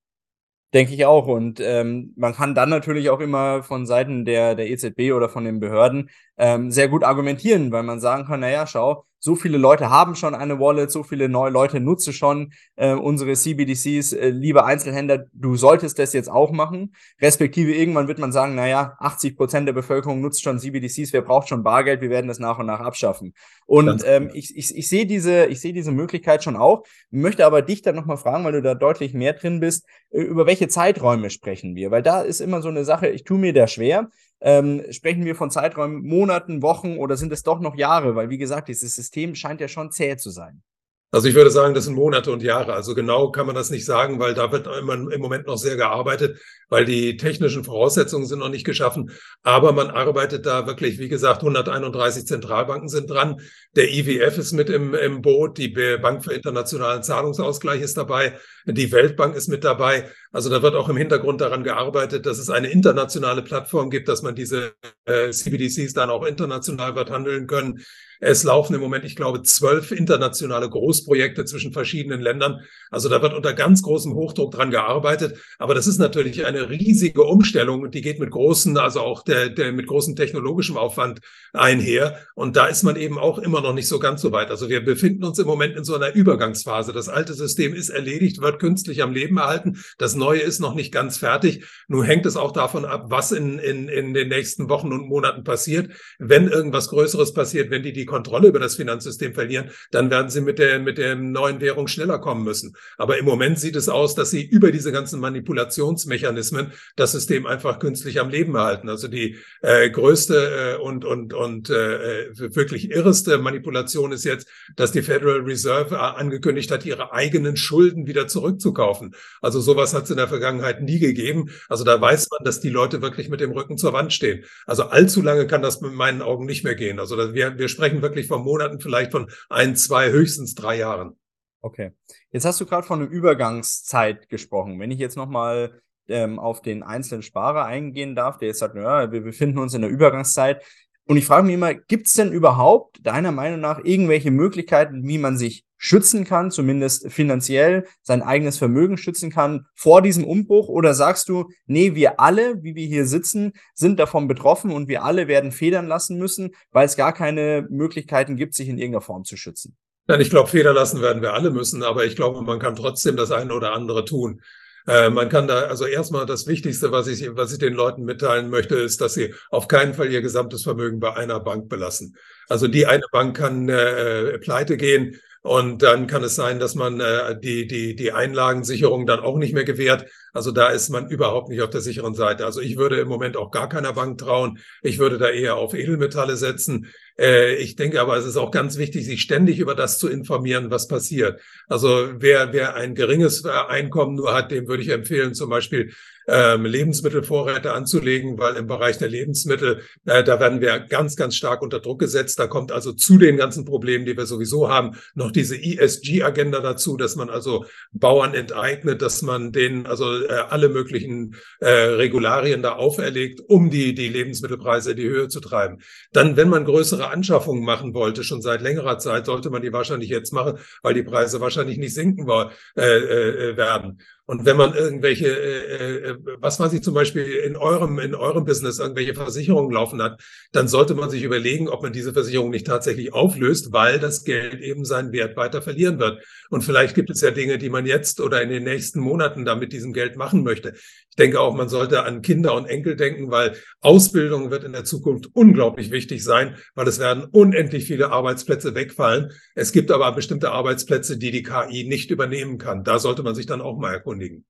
Denke 0.77 0.93
ich 0.93 1.07
auch. 1.07 1.25
Und 1.25 1.59
ähm, 1.59 2.13
man 2.17 2.35
kann 2.35 2.53
dann 2.53 2.69
natürlich 2.69 3.09
auch 3.09 3.19
immer 3.19 3.63
von 3.63 3.87
Seiten 3.87 4.25
der, 4.25 4.53
der 4.53 4.69
EZB 4.69 5.11
oder 5.11 5.27
von 5.27 5.43
den 5.43 5.59
Behörden 5.59 6.11
ähm, 6.37 6.69
sehr 6.71 6.87
gut 6.87 7.03
argumentieren, 7.03 7.71
weil 7.71 7.81
man 7.81 7.99
sagen 7.99 8.27
kann, 8.27 8.41
naja, 8.41 8.67
schau, 8.67 9.07
so 9.19 9.35
viele 9.35 9.57
Leute 9.57 9.89
haben 9.89 10.15
schon 10.15 10.35
eine 10.35 10.59
Wallet, 10.59 10.91
so 10.91 11.03
viele 11.03 11.29
neue 11.29 11.49
Leute 11.49 11.79
nutzen 11.79 12.13
schon 12.13 12.53
äh, 12.75 12.93
unsere 12.93 13.33
CBDCs. 13.33 14.13
Äh, 14.13 14.29
liebe 14.29 14.65
Einzelhändler, 14.65 15.25
du 15.33 15.55
solltest 15.55 15.99
das 15.99 16.13
jetzt 16.13 16.29
auch 16.29 16.51
machen. 16.51 16.93
Respektive 17.21 17.73
irgendwann 17.73 18.07
wird 18.07 18.19
man 18.19 18.31
sagen, 18.31 18.55
naja, 18.55 18.95
80 18.99 19.35
Prozent 19.35 19.67
der 19.67 19.73
Bevölkerung 19.73 20.21
nutzt 20.21 20.43
schon 20.43 20.59
CBDCs, 20.59 21.13
wer 21.13 21.21
braucht 21.21 21.49
schon 21.49 21.63
Bargeld, 21.63 22.01
wir 22.01 22.09
werden 22.09 22.27
das 22.27 22.39
nach 22.39 22.59
und 22.59 22.67
nach 22.67 22.79
abschaffen. 22.79 23.33
Und 23.65 24.03
ähm, 24.05 24.29
ich, 24.33 24.55
ich, 24.55 24.75
ich 24.75 24.87
sehe 24.87 25.05
diese, 25.05 25.45
ich 25.45 25.59
sehe 25.59 25.73
diese 25.73 25.91
Möglichkeit 25.91 26.43
schon 26.43 26.55
auch, 26.55 26.83
möchte 27.09 27.45
aber 27.45 27.61
dich 27.61 27.81
dann 27.81 27.95
nochmal 27.95 28.17
fragen, 28.17 28.45
weil 28.45 28.53
du 28.53 28.61
da 28.61 28.75
deutlich 28.75 29.13
mehr 29.13 29.33
drin 29.33 29.59
bist, 29.59 29.85
äh, 30.11 30.21
über 30.21 30.45
welche 30.45 30.67
Zeiträume 30.67 31.29
sprechen 31.29 31.75
wir? 31.75 31.91
Weil 31.91 32.03
da 32.03 32.21
ist 32.21 32.39
immer 32.39 32.61
so 32.61 32.69
eine 32.69 32.85
Sache, 32.85 33.07
ich 33.07 33.23
tue 33.23 33.37
mir 33.37 33.53
da 33.53 33.67
schwer. 33.67 34.09
Ähm, 34.39 34.83
sprechen 34.91 35.25
wir 35.25 35.35
von 35.35 35.49
Zeiträumen 35.49 36.03
Monaten, 36.03 36.61
Wochen 36.61 36.97
oder 36.97 37.17
sind 37.17 37.31
es 37.31 37.43
doch 37.43 37.59
noch 37.59 37.75
Jahre? 37.75 38.15
Weil, 38.15 38.29
wie 38.29 38.37
gesagt, 38.37 38.67
dieses 38.67 38.95
System 38.95 39.35
scheint 39.35 39.61
ja 39.61 39.67
schon 39.67 39.91
zäh 39.91 40.17
zu 40.17 40.29
sein. 40.29 40.61
Also 41.09 41.29
ich 41.29 41.35
würde 41.35 41.51
sagen, 41.51 41.73
das 41.73 41.85
sind 41.85 41.95
Monate 41.95 42.33
und 42.33 42.43
Jahre. 42.43 42.73
Also 42.73 42.93
genau 42.93 43.31
kann 43.31 43.45
man 43.45 43.55
das 43.55 43.69
nicht 43.69 43.85
sagen, 43.85 44.19
weil 44.19 44.33
da 44.33 44.51
wird 44.51 44.67
immer 44.67 44.93
im 44.93 45.21
Moment 45.21 45.47
noch 45.47 45.55
sehr 45.55 45.77
gearbeitet, 45.77 46.37
weil 46.67 46.83
die 46.83 47.15
technischen 47.15 47.63
Voraussetzungen 47.63 48.25
sind 48.25 48.39
noch 48.39 48.49
nicht 48.49 48.65
geschaffen. 48.65 49.11
Aber 49.41 49.71
man 49.71 49.89
arbeitet 49.89 50.45
da 50.45 50.67
wirklich, 50.67 50.99
wie 50.99 51.07
gesagt, 51.07 51.43
131 51.43 52.27
Zentralbanken 52.27 52.89
sind 52.89 53.09
dran. 53.09 53.39
Der 53.77 53.89
IWF 53.89 54.37
ist 54.37 54.51
mit 54.51 54.69
im, 54.69 54.93
im 54.93 55.21
Boot, 55.21 55.57
die 55.57 55.69
Bank 55.69 56.25
für 56.25 56.33
internationalen 56.33 57.03
Zahlungsausgleich 57.03 57.81
ist 57.81 57.95
dabei, 57.95 58.37
die 58.65 58.91
Weltbank 58.91 59.33
ist 59.33 59.47
mit 59.47 59.63
dabei. 59.63 60.09
Also 60.31 60.49
da 60.49 60.61
wird 60.61 60.75
auch 60.75 60.89
im 60.89 60.97
Hintergrund 60.97 61.41
daran 61.41 61.63
gearbeitet, 61.63 62.25
dass 62.25 62.37
es 62.37 62.49
eine 62.49 62.67
internationale 62.67 63.41
Plattform 63.41 63.89
gibt, 63.89 64.07
dass 64.07 64.21
man 64.21 64.35
diese 64.35 64.73
äh, 65.05 65.31
CBDCs 65.31 65.93
dann 65.93 66.09
auch 66.09 66.25
international 66.25 66.95
wird 66.95 67.09
handeln 67.09 67.47
können. 67.47 67.83
Es 68.19 68.43
laufen 68.43 68.73
im 68.73 68.81
Moment, 68.81 69.05
ich 69.05 69.15
glaube, 69.15 69.43
zwölf 69.43 69.91
internationale 69.91 70.69
Großprojekte 70.69 71.45
zwischen 71.45 71.71
verschiedenen 71.71 72.19
Ländern. 72.19 72.61
Also 72.89 73.09
da 73.09 73.21
wird 73.21 73.33
unter 73.33 73.53
ganz 73.53 73.83
großem 73.83 74.13
Hochdruck 74.13 74.51
dran 74.51 74.71
gearbeitet. 74.71 75.37
Aber 75.59 75.75
das 75.75 75.85
ist 75.85 75.99
natürlich 75.99 76.45
eine 76.45 76.69
riesige 76.69 77.23
Umstellung 77.23 77.81
und 77.81 77.93
die 77.93 78.01
geht 78.01 78.19
mit 78.19 78.31
großen, 78.31 78.77
also 78.77 79.01
auch 79.01 79.23
der, 79.23 79.49
der 79.49 79.71
mit 79.71 79.87
großem 79.87 80.15
technologischem 80.15 80.77
Aufwand 80.77 81.19
einher. 81.53 82.17
Und 82.33 82.55
da 82.55 82.65
ist 82.65 82.83
man 82.83 82.95
eben 82.95 83.19
auch 83.19 83.37
immer 83.37 83.61
noch 83.61 83.73
nicht 83.73 83.87
so 83.87 83.99
ganz 83.99 84.21
so 84.21 84.31
weit. 84.31 84.49
Also 84.49 84.67
wir 84.67 84.83
befinden 84.83 85.23
uns 85.23 85.37
im 85.37 85.47
Moment 85.47 85.75
in 85.75 85.83
so 85.83 85.95
einer 85.95 86.13
Übergangsphase. 86.13 86.93
Das 86.93 87.09
alte 87.09 87.33
System 87.35 87.73
ist 87.75 87.89
erledigt, 87.89 88.41
wird 88.41 88.59
künstlich 88.59 89.03
am 89.03 89.13
Leben 89.13 89.37
erhalten. 89.37 89.77
Das 89.99 90.15
neue 90.17 90.41
ist 90.41 90.59
noch 90.59 90.75
nicht 90.75 90.91
ganz 90.91 91.17
fertig. 91.17 91.65
Nun 91.87 92.03
hängt 92.03 92.25
es 92.25 92.35
auch 92.35 92.51
davon 92.51 92.85
ab, 92.85 93.05
was 93.09 93.31
in, 93.31 93.59
in, 93.59 93.87
in 93.87 94.13
den 94.13 94.29
nächsten 94.29 94.69
Wochen 94.69 94.91
und 94.91 95.07
Monaten 95.07 95.43
passiert. 95.43 95.91
Wenn 96.19 96.47
irgendwas 96.47 96.89
Größeres 96.89 97.33
passiert, 97.33 97.69
wenn 97.69 97.83
die 97.83 97.93
die 97.93 98.05
Kontrolle 98.05 98.49
über 98.49 98.59
das 98.59 98.75
Finanzsystem 98.75 99.33
verlieren, 99.33 99.71
dann 99.91 100.09
werden 100.09 100.29
sie 100.29 100.41
mit 100.41 100.59
der, 100.59 100.79
mit 100.79 100.97
der 100.97 101.15
neuen 101.15 101.61
Währung 101.61 101.87
schneller 101.87 102.19
kommen 102.19 102.43
müssen. 102.43 102.75
Aber 102.97 103.17
im 103.17 103.25
Moment 103.25 103.59
sieht 103.59 103.75
es 103.75 103.89
aus, 103.89 104.15
dass 104.15 104.31
sie 104.31 104.43
über 104.43 104.71
diese 104.71 104.91
ganzen 104.91 105.19
Manipulationsmechanismen 105.19 106.71
das 106.95 107.11
System 107.11 107.45
einfach 107.45 107.79
künstlich 107.79 108.19
am 108.19 108.29
Leben 108.29 108.55
erhalten. 108.55 108.89
Also 108.89 109.07
die 109.07 109.37
äh, 109.61 109.89
größte 109.89 110.77
äh, 110.77 110.81
und, 110.81 111.05
und, 111.05 111.33
und 111.33 111.69
äh, 111.69 112.27
wirklich 112.55 112.91
irreste 112.91 113.37
Manipulation 113.37 114.11
ist 114.11 114.25
jetzt, 114.25 114.47
dass 114.75 114.91
die 114.91 115.01
Federal 115.01 115.41
Reserve 115.41 115.95
äh, 115.95 115.97
angekündigt 115.97 116.71
hat, 116.71 116.85
ihre 116.85 117.13
eigenen 117.13 117.57
Schulden 117.57 118.07
wieder 118.07 118.27
zurückzukaufen. 118.27 119.15
Also 119.41 119.59
sowas 119.59 119.93
hat 119.93 120.06
es 120.07 120.11
in 120.11 120.17
der 120.17 120.27
Vergangenheit 120.27 120.81
nie 120.81 120.99
gegeben. 120.99 121.49
Also 121.69 121.83
da 121.83 121.99
weiß 121.99 122.29
man, 122.31 122.43
dass 122.43 122.59
die 122.59 122.69
Leute 122.69 123.01
wirklich 123.01 123.29
mit 123.29 123.41
dem 123.41 123.51
Rücken 123.51 123.77
zur 123.77 123.93
Wand 123.93 124.13
stehen. 124.13 124.43
Also 124.65 124.83
allzu 124.83 125.21
lange 125.21 125.47
kann 125.47 125.61
das 125.61 125.81
mit 125.81 125.93
meinen 125.93 126.21
Augen 126.21 126.45
nicht 126.45 126.63
mehr 126.63 126.75
gehen. 126.75 126.99
Also 126.99 127.17
wir, 127.33 127.57
wir 127.57 127.67
sprechen 127.67 128.01
wirklich 128.01 128.27
von 128.27 128.43
Monaten, 128.43 128.79
vielleicht 128.79 129.11
von 129.11 129.29
ein, 129.49 129.75
zwei, 129.75 130.09
höchstens 130.11 130.55
drei 130.55 130.77
Jahren. 130.77 131.17
Okay. 131.61 131.91
Jetzt 132.31 132.45
hast 132.45 132.61
du 132.61 132.65
gerade 132.65 132.85
von 132.85 133.01
einer 133.01 133.09
Übergangszeit 133.09 134.29
gesprochen. 134.29 134.79
Wenn 134.79 134.91
ich 134.91 134.99
jetzt 134.99 135.17
nochmal 135.17 135.81
ähm, 136.07 136.39
auf 136.39 136.61
den 136.61 136.83
einzelnen 136.83 137.23
Sparer 137.23 137.65
eingehen 137.65 138.15
darf, 138.15 138.37
der 138.37 138.49
jetzt 138.49 138.59
sagt, 138.59 138.75
ja, 138.75 139.11
wir 139.11 139.21
befinden 139.21 139.57
uns 139.57 139.73
in 139.73 139.81
der 139.81 139.89
Übergangszeit. 139.89 140.63
Und 141.07 141.15
ich 141.15 141.25
frage 141.25 141.45
mich 141.45 141.55
immer, 141.55 141.73
gibt 141.73 142.07
es 142.07 142.13
denn 142.13 142.33
überhaupt 142.33 142.97
deiner 143.01 143.31
Meinung 143.31 143.61
nach 143.61 143.79
irgendwelche 143.83 144.29
Möglichkeiten, 144.29 145.07
wie 145.07 145.17
man 145.17 145.37
sich 145.37 145.63
schützen 145.77 146.25
kann, 146.25 146.51
zumindest 146.51 147.09
finanziell 147.11 147.85
sein 148.01 148.21
eigenes 148.21 148.57
Vermögen 148.57 148.97
schützen 148.97 149.31
kann 149.31 149.67
vor 149.73 150.01
diesem 150.01 150.25
Umbruch? 150.25 150.67
Oder 150.67 150.93
sagst 150.93 151.29
du, 151.29 151.49
nee, 151.65 151.95
wir 151.95 152.19
alle, 152.19 152.61
wie 152.61 152.75
wir 152.75 152.85
hier 152.85 153.05
sitzen, 153.05 153.53
sind 153.73 153.99
davon 153.99 154.27
betroffen 154.27 154.71
und 154.71 154.89
wir 154.89 155.03
alle 155.03 155.29
werden 155.29 155.53
federn 155.53 155.87
lassen 155.87 156.17
müssen, 156.17 156.51
weil 156.71 156.85
es 156.85 156.97
gar 156.97 157.13
keine 157.13 157.65
Möglichkeiten 157.69 158.35
gibt, 158.35 158.53
sich 158.53 158.67
in 158.67 158.77
irgendeiner 158.77 159.01
Form 159.01 159.23
zu 159.23 159.37
schützen? 159.37 159.77
Nein, 160.07 160.19
ich 160.19 160.29
glaube, 160.29 160.49
Fehler 160.49 160.73
lassen 160.73 161.01
werden 161.01 161.21
wir 161.21 161.33
alle 161.33 161.51
müssen, 161.51 161.83
aber 161.83 162.05
ich 162.05 162.15
glaube, 162.15 162.41
man 162.41 162.59
kann 162.59 162.75
trotzdem 162.75 163.15
das 163.15 163.31
eine 163.31 163.53
oder 163.53 163.73
andere 163.73 164.03
tun. 164.03 164.41
Äh, 164.87 165.09
man 165.09 165.27
kann 165.29 165.47
da, 165.47 165.63
also 165.63 165.85
erstmal 165.85 166.25
das 166.25 166.47
Wichtigste, 166.47 166.91
was 166.91 167.07
ich, 167.07 167.35
was 167.35 167.51
ich 167.51 167.59
den 167.59 167.73
Leuten 167.73 168.03
mitteilen 168.03 168.49
möchte, 168.49 168.75
ist, 168.75 169.01
dass 169.01 169.13
sie 169.13 169.33
auf 169.49 169.67
keinen 169.67 169.93
Fall 169.93 170.11
ihr 170.11 170.21
gesamtes 170.21 170.63
Vermögen 170.63 170.99
bei 170.99 171.13
einer 171.13 171.41
Bank 171.41 171.67
belassen. 171.67 172.15
Also 172.47 172.67
die 172.67 172.87
eine 172.87 173.05
Bank 173.11 173.35
kann 173.35 173.67
äh, 173.67 174.39
pleite 174.39 174.77
gehen 174.77 175.19
und 175.41 175.83
dann 175.83 176.07
kann 176.07 176.23
es 176.23 176.35
sein, 176.35 176.59
dass 176.59 176.75
man 176.75 176.99
äh, 177.01 177.37
die, 177.39 177.67
die, 177.67 177.95
die 177.95 178.11
Einlagensicherung 178.13 179.05
dann 179.05 179.19
auch 179.19 179.37
nicht 179.37 179.53
mehr 179.53 179.65
gewährt. 179.65 180.05
Also 180.37 180.51
da 180.51 180.69
ist 180.69 180.89
man 180.89 181.09
überhaupt 181.09 181.49
nicht 181.49 181.63
auf 181.63 181.71
der 181.71 181.81
sicheren 181.81 182.13
Seite. 182.13 182.45
Also 182.45 182.61
ich 182.61 182.77
würde 182.77 182.99
im 182.99 183.07
Moment 183.07 183.35
auch 183.35 183.49
gar 183.49 183.67
keiner 183.67 183.93
Bank 183.93 184.19
trauen. 184.19 184.59
Ich 184.83 184.99
würde 184.99 185.17
da 185.17 185.29
eher 185.29 185.55
auf 185.55 185.73
Edelmetalle 185.73 186.37
setzen. 186.37 186.87
Äh, 187.19 187.55
ich 187.55 187.75
denke 187.75 187.99
aber, 187.99 188.15
es 188.17 188.25
ist 188.25 188.37
auch 188.37 188.51
ganz 188.51 188.77
wichtig, 188.77 189.05
sich 189.05 189.23
ständig 189.23 189.57
über 189.57 189.73
das 189.73 189.97
zu 189.97 190.07
informieren, 190.07 190.69
was 190.69 190.87
passiert. 190.87 191.41
Also 191.67 192.09
wer, 192.19 192.53
wer 192.53 192.75
ein 192.75 192.93
geringes 192.93 193.45
Einkommen 193.45 194.15
nur 194.15 194.35
hat, 194.35 194.51
dem 194.51 194.67
würde 194.67 194.83
ich 194.83 194.89
empfehlen, 194.89 195.33
zum 195.33 195.49
Beispiel 195.49 195.91
ähm, 196.27 196.65
Lebensmittelvorräte 196.65 197.71
anzulegen, 197.71 198.37
weil 198.37 198.57
im 198.57 198.67
Bereich 198.67 198.97
der 198.97 199.07
Lebensmittel, 199.07 199.81
äh, 200.05 200.23
da 200.23 200.39
werden 200.39 200.59
wir 200.59 200.79
ganz, 200.79 201.15
ganz 201.15 201.35
stark 201.35 201.61
unter 201.61 201.79
Druck 201.79 201.99
gesetzt. 201.99 202.37
Da 202.37 202.47
kommt 202.47 202.71
also 202.71 202.91
zu 202.91 203.17
den 203.17 203.37
ganzen 203.37 203.63
Problemen, 203.63 204.05
die 204.05 204.17
wir 204.17 204.25
sowieso 204.25 204.69
haben, 204.69 204.97
noch 205.15 205.31
diese 205.31 205.55
ESG-Agenda 205.55 206.59
dazu, 206.59 206.97
dass 206.97 207.15
man 207.15 207.29
also 207.29 207.65
Bauern 207.93 208.33
enteignet, 208.33 209.01
dass 209.01 209.21
man 209.21 209.53
denen 209.53 209.85
also 209.85 210.26
äh, 210.27 210.33
alle 210.49 210.69
möglichen 210.69 211.35
äh, 211.59 211.69
Regularien 211.69 212.61
da 212.61 212.73
auferlegt, 212.73 213.41
um 213.47 213.69
die, 213.69 213.93
die 213.93 214.09
Lebensmittelpreise 214.09 214.91
in 214.91 214.97
die 214.97 215.09
Höhe 215.09 215.27
zu 215.27 215.39
treiben. 215.39 215.79
Dann, 216.11 216.37
wenn 216.37 216.49
man 216.49 216.65
größere 216.65 217.09
Anschaffungen 217.09 217.63
machen 217.63 217.93
wollte, 217.93 218.23
schon 218.23 218.41
seit 218.41 218.61
längerer 218.61 218.99
Zeit, 218.99 219.25
sollte 219.25 219.49
man 219.49 219.61
die 219.61 219.73
wahrscheinlich 219.73 220.09
jetzt 220.09 220.33
machen, 220.33 220.59
weil 220.83 220.93
die 220.93 221.03
Preise 221.03 221.41
wahrscheinlich 221.41 221.77
nicht 221.77 221.93
sinken 221.93 222.27
äh, 222.27 222.81
äh, 222.81 223.57
werden. 223.57 223.99
Und 224.29 224.43
wenn 224.43 224.57
man 224.57 224.73
irgendwelche, 224.75 225.27
äh, 225.27 226.09
äh, 226.09 226.17
was 226.41 226.59
weiß 226.59 226.73
ich 226.73 226.83
zum 226.83 226.93
Beispiel 226.93 227.23
in 227.23 227.55
eurem, 227.55 227.97
in 227.97 228.13
eurem 228.13 228.43
Business 228.43 228.77
irgendwelche 228.77 229.15
Versicherungen 229.15 229.71
laufen 229.71 230.01
hat, 230.01 230.21
dann 230.51 230.67
sollte 230.67 230.95
man 230.95 231.09
sich 231.09 231.23
überlegen, 231.23 231.69
ob 231.69 231.81
man 231.81 231.93
diese 231.93 232.11
Versicherung 232.11 232.49
nicht 232.49 232.67
tatsächlich 232.67 233.13
auflöst, 233.13 233.71
weil 233.71 233.99
das 233.99 234.25
Geld 234.25 234.59
eben 234.59 234.83
seinen 234.83 235.13
Wert 235.13 235.37
weiter 235.37 235.61
verlieren 235.61 235.97
wird. 235.97 236.21
Und 236.49 236.63
vielleicht 236.63 236.93
gibt 236.93 237.09
es 237.09 237.21
ja 237.21 237.31
Dinge, 237.31 237.57
die 237.57 237.69
man 237.69 237.85
jetzt 237.85 238.19
oder 238.19 238.41
in 238.41 238.49
den 238.49 238.65
nächsten 238.65 238.99
Monaten 238.99 239.45
da 239.45 239.55
mit 239.55 239.71
diesem 239.71 239.93
Geld 239.93 240.17
machen 240.17 240.43
möchte. 240.43 240.73
Ich 240.75 241.15
denke 241.17 241.39
auch, 241.39 241.55
man 241.55 241.69
sollte 241.69 242.03
an 242.03 242.21
Kinder 242.21 242.53
und 242.53 242.65
Enkel 242.65 242.97
denken, 242.97 243.31
weil 243.31 243.55
Ausbildung 243.79 244.51
wird 244.51 244.65
in 244.65 244.73
der 244.73 244.83
Zukunft 244.83 245.29
unglaublich 245.33 245.89
wichtig 245.89 246.21
sein, 246.21 246.57
weil 246.75 246.87
es 246.89 246.99
werden 246.99 247.23
unendlich 247.23 247.85
viele 247.85 248.11
Arbeitsplätze 248.11 248.75
wegfallen. 248.75 249.31
Es 249.55 249.71
gibt 249.71 249.89
aber 249.89 250.11
bestimmte 250.11 250.51
Arbeitsplätze, 250.51 251.17
die 251.17 251.31
die 251.31 251.43
KI 251.43 251.85
nicht 251.87 252.11
übernehmen 252.11 252.57
kann. 252.57 252.83
Da 252.83 252.99
sollte 252.99 253.23
man 253.23 253.33
sich 253.33 253.45
dann 253.45 253.61
auch 253.61 253.77
mal 253.77 253.93
erkundigen 253.93 254.16
erkundigen. 254.17 254.45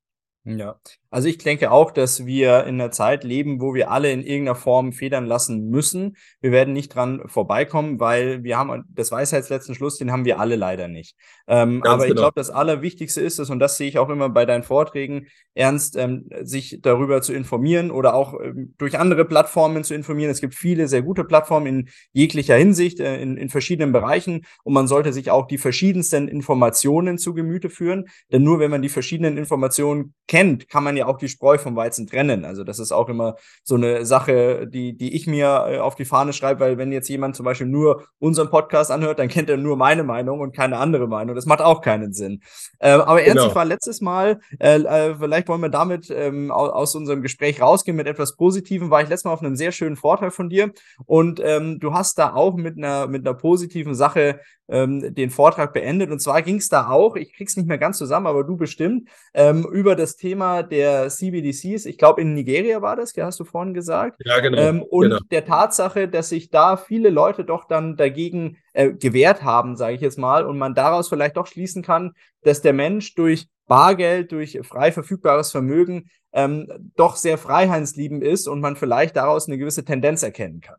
Ja, 0.50 0.80
also 1.10 1.30
ich 1.30 1.38
denke 1.38 1.72
auch, 1.72 1.92
dass 1.92 2.26
wir 2.26 2.66
in 2.66 2.80
einer 2.80 2.92
Zeit 2.92 3.24
leben, 3.24 3.60
wo 3.60 3.74
wir 3.74 3.92
alle 3.92 4.12
in 4.12 4.22
irgendeiner 4.22 4.56
Form 4.56 4.94
federn 4.94 5.26
lassen 5.26 5.70
müssen. 5.70 6.16
Wir 6.42 6.52
werden 6.52 6.74
nicht 6.74 6.96
dran 6.96 7.22
vorbeikommen, 7.28 8.00
weil 8.00 8.44
wir 8.44 8.58
haben 8.58 8.84
das 8.90 9.12
Weisheitsletzten 9.12 9.76
Schluss, 9.76 9.98
den 9.98 10.12
haben 10.12 10.26
wir 10.26 10.40
alle 10.40 10.56
leider 10.56 10.88
nicht. 10.88 11.18
Ähm, 11.48 11.82
aber 11.84 12.04
genau. 12.04 12.06
ich 12.06 12.16
glaube, 12.16 12.34
das 12.36 12.50
Allerwichtigste 12.50 13.22
ist 13.22 13.40
es, 13.40 13.50
und 13.50 13.60
das 13.60 13.78
sehe 13.78 13.90
ich 13.90 14.00
auch 14.00 14.10
immer 14.10 14.30
bei 14.30 14.46
deinen 14.46 14.64
Vorträgen, 14.64 15.28
ernst 15.54 15.98
ähm, 15.98 16.30
sich 16.44 16.80
darüber 16.82 17.22
zu 17.22 17.34
informieren 17.34 17.90
oder 17.92 18.14
auch 18.14 18.34
ähm, 18.42 18.74
durch 18.78 19.00
andere 19.00 19.26
Plattformen 19.26 19.84
zu 19.84 19.96
informieren. 19.96 20.30
Es 20.30 20.40
gibt 20.40 20.56
viele 20.56 20.88
sehr 20.88 21.02
gute 21.02 21.24
Plattformen 21.24 21.68
in 21.68 21.90
jeglicher 22.14 22.56
Hinsicht, 22.56 23.00
äh, 23.00 23.22
in, 23.22 23.38
in 23.38 23.50
verschiedenen 23.50 23.92
Bereichen 23.92 24.46
und 24.64 24.74
man 24.74 24.88
sollte 24.88 25.12
sich 25.14 25.32
auch 25.32 25.48
die 25.48 25.58
verschiedensten 25.58 26.28
Informationen 26.28 27.18
zu 27.18 27.34
Gemüte 27.34 27.70
führen, 27.70 28.06
denn 28.32 28.44
nur 28.44 28.60
wenn 28.60 28.72
man 28.72 28.82
die 28.82 28.90
verschiedenen 28.90 29.38
Informationen 29.38 30.14
kennt, 30.28 30.37
kann 30.70 30.84
man 30.84 30.98
ja 30.98 31.06
auch 31.06 31.18
die 31.18 31.30
Spreu 31.30 31.58
vom 31.58 31.76
Weizen 31.76 32.08
trennen. 32.08 32.46
Also 32.46 32.64
das 32.64 32.80
ist 32.80 32.92
auch 32.92 33.10
immer 33.10 33.36
so 33.64 33.76
eine 33.76 34.06
Sache, 34.06 34.68
die, 34.68 34.98
die 34.98 35.16
ich 35.16 35.28
mir 35.28 35.66
äh, 35.68 35.80
auf 35.80 35.96
die 35.96 36.06
Fahne 36.06 36.34
schreibe, 36.34 36.62
weil 36.62 36.78
wenn 36.78 36.92
jetzt 36.92 37.10
jemand 37.10 37.36
zum 37.36 37.46
Beispiel 37.46 37.68
nur 37.68 38.08
unseren 38.20 38.50
Podcast 38.50 38.92
anhört, 38.92 39.20
dann 39.20 39.28
kennt 39.28 39.50
er 39.50 39.58
nur 39.58 39.78
meine 39.78 40.04
Meinung 40.04 40.40
und 40.40 40.56
keine 40.56 40.78
andere 40.78 41.08
Meinung. 41.08 41.36
Das 41.36 41.46
macht 41.46 41.62
auch 41.62 41.82
keinen 41.82 42.14
Sinn. 42.14 42.42
Äh, 42.80 42.92
aber 42.92 43.22
ernsthaft 43.22 43.50
genau. 43.50 43.56
war 43.56 43.66
letztes 43.66 44.02
Mal, 44.02 44.40
äh, 44.60 44.80
äh, 44.80 45.16
vielleicht 45.16 45.48
wollen 45.48 45.62
wir 45.62 45.70
damit 45.70 46.10
ähm, 46.10 46.52
aus, 46.52 46.70
aus, 46.72 46.96
unserem 46.96 47.22
Gespräch 47.22 47.62
rausgehen 47.62 47.98
mit 47.98 48.08
etwas 48.08 48.36
Positivem, 48.36 48.90
war 48.90 49.02
ich 49.02 49.10
letztes 49.10 49.26
Mal 49.26 49.34
auf 49.34 49.42
einem 49.42 49.56
sehr 49.56 49.72
schönen 49.72 49.96
Vorteil 49.96 50.32
von 50.32 50.50
dir 50.50 50.72
und 51.06 51.40
ähm, 51.44 51.80
du 51.80 51.94
hast 51.94 52.18
da 52.18 52.34
auch 52.34 52.56
mit 52.56 52.78
einer, 52.78 53.08
mit 53.08 53.28
einer 53.28 53.36
positiven 53.36 53.96
Sache 53.96 54.40
ähm, 54.70 55.14
den 55.14 55.30
Vortrag 55.30 55.74
beendet. 55.74 56.12
Und 56.12 56.20
zwar 56.20 56.42
ging 56.42 56.58
es 56.58 56.70
da 56.70 56.90
auch, 56.90 57.16
ich 57.16 57.34
krieg's 57.34 57.56
nicht 57.56 57.68
mehr 57.68 57.78
ganz 57.78 57.98
zusammen, 57.98 58.28
aber 58.28 58.44
du 58.44 58.58
bestimmt, 58.58 59.10
ähm, 59.34 59.66
über 59.72 59.96
das 59.96 60.17
Thema 60.18 60.64
der 60.64 61.10
CBDCs. 61.10 61.86
Ich 61.86 61.98
glaube, 61.98 62.22
in 62.22 62.34
Nigeria 62.34 62.82
war 62.82 62.96
das, 62.96 63.14
hast 63.18 63.40
du 63.40 63.46
vorhin 63.46 63.74
gesagt. 63.74 64.20
Ja, 64.26 64.40
genau. 64.40 64.58
Ähm, 64.58 64.82
und 64.82 65.10
genau. 65.10 65.20
der 65.32 65.46
Tatsache, 65.46 66.08
dass 66.08 66.30
sich 66.30 66.50
da 66.50 66.76
viele 66.76 67.10
Leute 67.10 67.46
doch 67.46 67.66
dann 67.66 67.96
dagegen 67.96 68.58
äh, 68.74 68.92
gewehrt 68.92 69.44
haben, 69.44 69.76
sage 69.76 69.96
ich 69.96 70.02
jetzt 70.02 70.18
mal, 70.18 70.46
und 70.46 70.58
man 70.58 70.76
daraus 70.76 71.08
vielleicht 71.08 71.38
doch 71.38 71.48
schließen 71.48 71.84
kann, 71.84 72.14
dass 72.42 72.62
der 72.62 72.74
Mensch 72.74 73.16
durch 73.16 73.48
Bargeld, 73.68 74.32
durch 74.32 74.60
frei 74.64 74.92
verfügbares 74.92 75.52
Vermögen 75.52 76.10
ähm, 76.34 76.92
doch 76.96 77.16
sehr 77.16 77.38
freiheitsliebend 77.38 78.24
ist 78.24 78.48
und 78.48 78.60
man 78.60 78.76
vielleicht 78.76 79.16
daraus 79.16 79.48
eine 79.48 79.58
gewisse 79.58 79.86
Tendenz 79.86 80.24
erkennen 80.24 80.62
kann. 80.62 80.78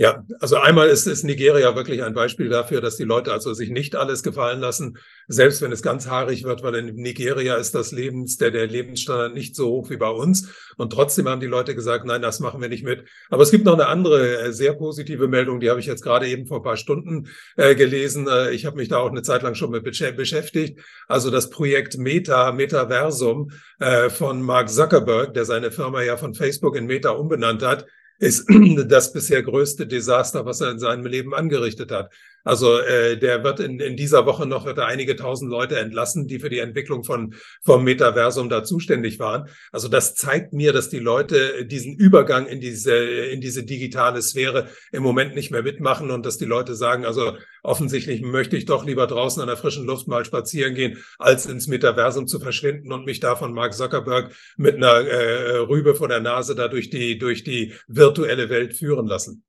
Ja, 0.00 0.24
also 0.40 0.56
einmal 0.56 0.88
ist, 0.88 1.06
ist 1.06 1.24
Nigeria 1.24 1.76
wirklich 1.76 2.02
ein 2.02 2.14
Beispiel 2.14 2.48
dafür, 2.48 2.80
dass 2.80 2.96
die 2.96 3.04
Leute 3.04 3.32
also 3.32 3.52
sich 3.52 3.68
nicht 3.68 3.96
alles 3.96 4.22
gefallen 4.22 4.58
lassen, 4.58 4.96
selbst 5.28 5.60
wenn 5.60 5.72
es 5.72 5.82
ganz 5.82 6.08
haarig 6.08 6.42
wird, 6.42 6.62
weil 6.62 6.76
in 6.76 6.94
Nigeria 6.94 7.56
ist 7.56 7.74
das 7.74 7.92
Lebens, 7.92 8.38
der, 8.38 8.50
der 8.50 8.66
Lebensstandard 8.66 9.34
nicht 9.34 9.54
so 9.54 9.68
hoch 9.68 9.90
wie 9.90 9.98
bei 9.98 10.08
uns. 10.08 10.48
Und 10.78 10.94
trotzdem 10.94 11.28
haben 11.28 11.42
die 11.42 11.46
Leute 11.46 11.74
gesagt, 11.74 12.06
nein, 12.06 12.22
das 12.22 12.40
machen 12.40 12.62
wir 12.62 12.70
nicht 12.70 12.82
mit. 12.82 13.04
Aber 13.28 13.42
es 13.42 13.50
gibt 13.50 13.66
noch 13.66 13.74
eine 13.74 13.88
andere 13.88 14.38
äh, 14.40 14.52
sehr 14.54 14.72
positive 14.72 15.28
Meldung, 15.28 15.60
die 15.60 15.68
habe 15.68 15.80
ich 15.80 15.86
jetzt 15.86 16.02
gerade 16.02 16.26
eben 16.28 16.46
vor 16.46 16.60
ein 16.60 16.62
paar 16.62 16.78
Stunden 16.78 17.28
äh, 17.58 17.74
gelesen. 17.74 18.26
Äh, 18.26 18.52
ich 18.52 18.64
habe 18.64 18.76
mich 18.76 18.88
da 18.88 18.96
auch 18.96 19.10
eine 19.10 19.20
Zeit 19.20 19.42
lang 19.42 19.54
schon 19.54 19.70
mit 19.70 19.84
beschäftigt. 19.84 20.80
Also 21.08 21.30
das 21.30 21.50
Projekt 21.50 21.98
Meta, 21.98 22.52
Metaversum 22.52 23.50
äh, 23.80 24.08
von 24.08 24.40
Mark 24.40 24.70
Zuckerberg, 24.70 25.34
der 25.34 25.44
seine 25.44 25.70
Firma 25.70 26.00
ja 26.00 26.16
von 26.16 26.32
Facebook 26.32 26.74
in 26.74 26.86
Meta 26.86 27.10
umbenannt 27.10 27.62
hat, 27.62 27.84
ist 28.20 28.46
das 28.86 29.12
bisher 29.12 29.42
größte 29.42 29.86
Desaster, 29.86 30.46
was 30.46 30.60
er 30.60 30.70
in 30.70 30.78
seinem 30.78 31.06
Leben 31.06 31.34
angerichtet 31.34 31.90
hat. 31.90 32.12
Also 32.44 32.78
äh, 32.78 33.18
der 33.18 33.44
wird 33.44 33.60
in, 33.60 33.80
in 33.80 33.96
dieser 33.96 34.26
Woche 34.26 34.46
noch 34.46 34.64
wird 34.64 34.78
er 34.78 34.86
einige 34.86 35.16
tausend 35.16 35.50
Leute 35.50 35.78
entlassen, 35.78 36.26
die 36.26 36.38
für 36.38 36.48
die 36.48 36.58
Entwicklung 36.58 37.04
von 37.04 37.34
vom 37.62 37.84
Metaversum 37.84 38.48
da 38.48 38.64
zuständig 38.64 39.18
waren. 39.18 39.48
Also 39.72 39.88
das 39.88 40.14
zeigt 40.14 40.52
mir, 40.52 40.72
dass 40.72 40.88
die 40.88 40.98
Leute 40.98 41.66
diesen 41.66 41.96
Übergang 41.96 42.46
in 42.46 42.60
diese 42.60 42.94
in 42.94 43.40
diese 43.40 43.64
digitale 43.64 44.22
Sphäre 44.22 44.68
im 44.92 45.02
Moment 45.02 45.34
nicht 45.34 45.50
mehr 45.50 45.62
mitmachen 45.62 46.10
und 46.10 46.24
dass 46.24 46.38
die 46.38 46.44
Leute 46.46 46.74
sagen, 46.74 47.04
also 47.04 47.36
offensichtlich 47.62 48.22
möchte 48.22 48.56
ich 48.56 48.64
doch 48.64 48.84
lieber 48.84 49.06
draußen 49.06 49.42
an 49.42 49.48
der 49.48 49.56
frischen 49.56 49.86
Luft 49.86 50.08
mal 50.08 50.24
spazieren 50.24 50.74
gehen, 50.74 50.98
als 51.18 51.46
ins 51.46 51.66
Metaversum 51.66 52.26
zu 52.26 52.40
verschwinden 52.40 52.92
und 52.92 53.04
mich 53.04 53.20
da 53.20 53.36
von 53.36 53.52
Mark 53.52 53.74
Zuckerberg 53.74 54.32
mit 54.56 54.76
einer 54.76 55.06
äh, 55.06 55.56
Rübe 55.58 55.94
vor 55.94 56.08
der 56.08 56.20
Nase 56.20 56.54
da 56.54 56.68
durch 56.68 56.90
die 56.90 57.18
durch 57.18 57.44
die 57.44 57.74
virtuelle 57.86 58.48
Welt 58.48 58.74
führen 58.74 59.06
lassen. 59.06 59.44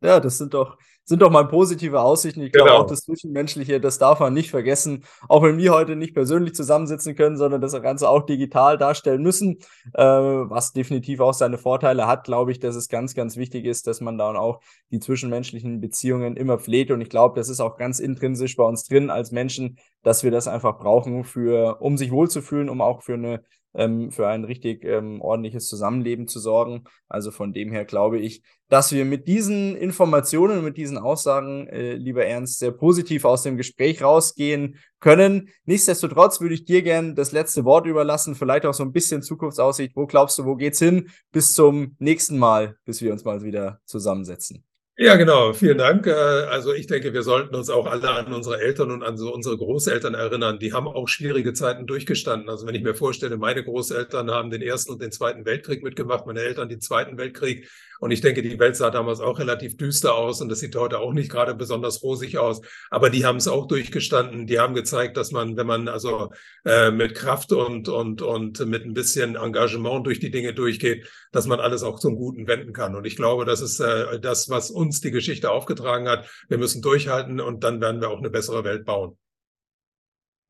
Ja, 0.00 0.20
das 0.20 0.38
sind 0.38 0.54
doch, 0.54 0.78
sind 1.04 1.22
doch 1.22 1.30
mal 1.30 1.48
positive 1.48 2.00
Aussichten. 2.00 2.42
Ich 2.42 2.52
genau. 2.52 2.66
glaube 2.66 2.84
auch 2.84 2.86
das 2.86 3.00
Zwischenmenschliche, 3.00 3.80
das 3.80 3.98
darf 3.98 4.20
man 4.20 4.32
nicht 4.32 4.50
vergessen. 4.50 5.04
Auch 5.28 5.42
wenn 5.42 5.58
wir 5.58 5.72
heute 5.72 5.96
nicht 5.96 6.14
persönlich 6.14 6.54
zusammensitzen 6.54 7.16
können, 7.16 7.36
sondern 7.36 7.60
das 7.60 7.72
Ganze 7.82 8.08
auch 8.08 8.24
digital 8.24 8.78
darstellen 8.78 9.22
müssen, 9.22 9.58
äh, 9.94 10.04
was 10.04 10.72
definitiv 10.72 11.18
auch 11.20 11.34
seine 11.34 11.58
Vorteile 11.58 12.06
hat, 12.06 12.24
glaube 12.24 12.52
ich, 12.52 12.60
dass 12.60 12.76
es 12.76 12.88
ganz, 12.88 13.14
ganz 13.14 13.36
wichtig 13.36 13.64
ist, 13.64 13.88
dass 13.88 14.00
man 14.00 14.18
dann 14.18 14.36
auch 14.36 14.60
die 14.90 15.00
zwischenmenschlichen 15.00 15.80
Beziehungen 15.80 16.36
immer 16.36 16.58
pflegt. 16.58 16.92
Und 16.92 17.00
ich 17.00 17.10
glaube, 17.10 17.34
das 17.34 17.48
ist 17.48 17.60
auch 17.60 17.76
ganz 17.76 17.98
intrinsisch 17.98 18.54
bei 18.54 18.64
uns 18.64 18.84
drin 18.84 19.10
als 19.10 19.32
Menschen, 19.32 19.78
dass 20.02 20.22
wir 20.22 20.30
das 20.30 20.46
einfach 20.46 20.78
brauchen 20.78 21.24
für, 21.24 21.80
um 21.80 21.96
sich 21.96 22.12
wohlzufühlen, 22.12 22.68
um 22.68 22.80
auch 22.80 23.02
für 23.02 23.14
eine 23.14 23.42
ähm, 23.74 24.10
für 24.10 24.28
ein 24.28 24.44
richtig 24.44 24.84
ähm, 24.84 25.20
ordentliches 25.20 25.66
Zusammenleben 25.66 26.28
zu 26.28 26.40
sorgen. 26.40 26.84
Also 27.08 27.30
von 27.30 27.52
dem 27.52 27.70
her 27.70 27.84
glaube 27.84 28.18
ich, 28.18 28.42
dass 28.68 28.92
wir 28.92 29.04
mit 29.04 29.28
diesen 29.28 29.76
Informationen 29.76 30.64
mit 30.64 30.76
diesen 30.76 30.98
Aussagen, 30.98 31.66
äh, 31.68 31.94
lieber 31.94 32.24
Ernst, 32.24 32.58
sehr 32.58 32.72
positiv 32.72 33.24
aus 33.24 33.42
dem 33.42 33.56
Gespräch 33.56 34.02
rausgehen 34.02 34.76
können. 35.00 35.48
Nichtsdestotrotz 35.64 36.40
würde 36.40 36.54
ich 36.54 36.64
dir 36.64 36.82
gerne 36.82 37.14
das 37.14 37.32
letzte 37.32 37.64
Wort 37.64 37.86
überlassen, 37.86 38.34
vielleicht 38.34 38.66
auch 38.66 38.74
so 38.74 38.82
ein 38.82 38.92
bisschen 38.92 39.22
Zukunftsaussicht. 39.22 39.96
Wo 39.96 40.06
glaubst 40.06 40.38
du, 40.38 40.44
wo 40.44 40.56
geht's 40.56 40.78
hin? 40.78 41.08
Bis 41.32 41.54
zum 41.54 41.96
nächsten 41.98 42.38
Mal, 42.38 42.76
bis 42.84 43.00
wir 43.00 43.12
uns 43.12 43.24
mal 43.24 43.42
wieder 43.42 43.80
zusammensetzen. 43.84 44.67
Ja, 45.00 45.14
genau. 45.14 45.52
Vielen 45.52 45.78
Dank. 45.78 46.08
Äh, 46.08 46.10
also 46.10 46.74
ich 46.74 46.88
denke, 46.88 47.12
wir 47.12 47.22
sollten 47.22 47.54
uns 47.54 47.70
auch 47.70 47.86
alle 47.86 48.10
an 48.10 48.32
unsere 48.32 48.60
Eltern 48.60 48.90
und 48.90 49.04
an 49.04 49.16
so 49.16 49.32
unsere 49.32 49.56
Großeltern 49.56 50.14
erinnern. 50.14 50.58
Die 50.58 50.72
haben 50.72 50.88
auch 50.88 51.06
schwierige 51.06 51.52
Zeiten 51.52 51.86
durchgestanden. 51.86 52.48
Also 52.48 52.66
wenn 52.66 52.74
ich 52.74 52.82
mir 52.82 52.94
vorstelle, 52.96 53.36
meine 53.36 53.62
Großeltern 53.62 54.28
haben 54.32 54.50
den 54.50 54.60
Ersten 54.60 54.90
und 54.90 55.00
den 55.00 55.12
Zweiten 55.12 55.44
Weltkrieg 55.44 55.84
mitgemacht, 55.84 56.26
meine 56.26 56.40
Eltern 56.40 56.68
den 56.68 56.80
Zweiten 56.80 57.16
Weltkrieg. 57.16 57.68
Und 58.00 58.12
ich 58.12 58.20
denke, 58.20 58.42
die 58.42 58.58
Welt 58.58 58.76
sah 58.76 58.90
damals 58.90 59.20
auch 59.20 59.38
relativ 59.40 59.76
düster 59.76 60.14
aus 60.14 60.40
und 60.40 60.48
das 60.48 60.60
sieht 60.60 60.76
heute 60.76 61.00
auch 61.00 61.12
nicht 61.12 61.30
gerade 61.30 61.54
besonders 61.54 62.02
rosig 62.02 62.38
aus. 62.38 62.60
Aber 62.90 63.10
die 63.10 63.24
haben 63.24 63.38
es 63.38 63.48
auch 63.48 63.66
durchgestanden. 63.66 64.46
Die 64.46 64.60
haben 64.60 64.74
gezeigt, 64.74 65.16
dass 65.16 65.32
man, 65.32 65.56
wenn 65.56 65.66
man 65.66 65.88
also 65.88 66.30
äh, 66.64 66.90
mit 66.92 67.14
Kraft 67.14 67.52
und, 67.52 67.88
und, 67.88 68.22
und 68.22 68.64
mit 68.66 68.84
ein 68.84 68.94
bisschen 68.94 69.34
Engagement 69.34 70.06
durch 70.06 70.20
die 70.20 70.30
Dinge 70.30 70.54
durchgeht, 70.54 71.08
dass 71.32 71.46
man 71.46 71.58
alles 71.60 71.82
auch 71.82 71.98
zum 71.98 72.16
Guten 72.16 72.46
wenden 72.46 72.72
kann. 72.72 72.94
Und 72.94 73.04
ich 73.04 73.16
glaube, 73.16 73.44
das 73.44 73.60
ist 73.60 73.80
äh, 73.80 74.20
das, 74.20 74.48
was 74.48 74.70
uns 74.70 74.87
die 74.90 75.10
Geschichte 75.10 75.50
aufgetragen 75.50 76.08
hat. 76.08 76.28
Wir 76.48 76.58
müssen 76.58 76.82
durchhalten 76.82 77.40
und 77.40 77.64
dann 77.64 77.80
werden 77.80 78.00
wir 78.00 78.10
auch 78.10 78.18
eine 78.18 78.30
bessere 78.30 78.64
Welt 78.64 78.84
bauen. 78.84 79.18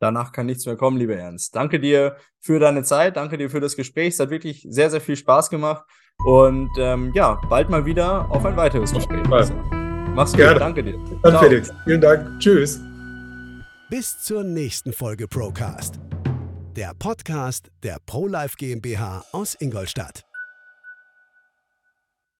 Danach 0.00 0.30
kann 0.32 0.46
nichts 0.46 0.64
mehr 0.64 0.76
kommen, 0.76 0.96
lieber 0.96 1.16
Ernst. 1.16 1.56
Danke 1.56 1.80
dir 1.80 2.16
für 2.40 2.60
deine 2.60 2.84
Zeit, 2.84 3.16
danke 3.16 3.36
dir 3.36 3.50
für 3.50 3.60
das 3.60 3.74
Gespräch. 3.74 4.14
Es 4.14 4.20
hat 4.20 4.30
wirklich 4.30 4.64
sehr, 4.68 4.90
sehr 4.90 5.00
viel 5.00 5.16
Spaß 5.16 5.50
gemacht. 5.50 5.84
Und 6.24 6.70
ähm, 6.78 7.12
ja, 7.14 7.40
bald 7.48 7.68
mal 7.68 7.84
wieder 7.84 8.30
auf 8.30 8.44
ein 8.44 8.56
weiteres 8.56 8.92
Gespräch. 8.92 9.26
Mach's 9.28 10.32
gut, 10.32 10.40
Gerne. 10.40 10.58
danke 10.58 10.82
dir. 10.82 10.98
Dann 11.22 11.32
Ciao. 11.32 11.42
Felix, 11.42 11.72
vielen 11.84 12.00
Dank. 12.00 12.40
Tschüss. 12.40 12.80
Bis 13.90 14.20
zur 14.22 14.44
nächsten 14.44 14.92
Folge 14.92 15.28
Procast. 15.28 15.98
Der 16.76 16.92
Podcast 16.98 17.70
der 17.82 17.98
ProLife 18.04 18.56
GmbH 18.56 19.24
aus 19.32 19.56
Ingolstadt. 19.58 20.27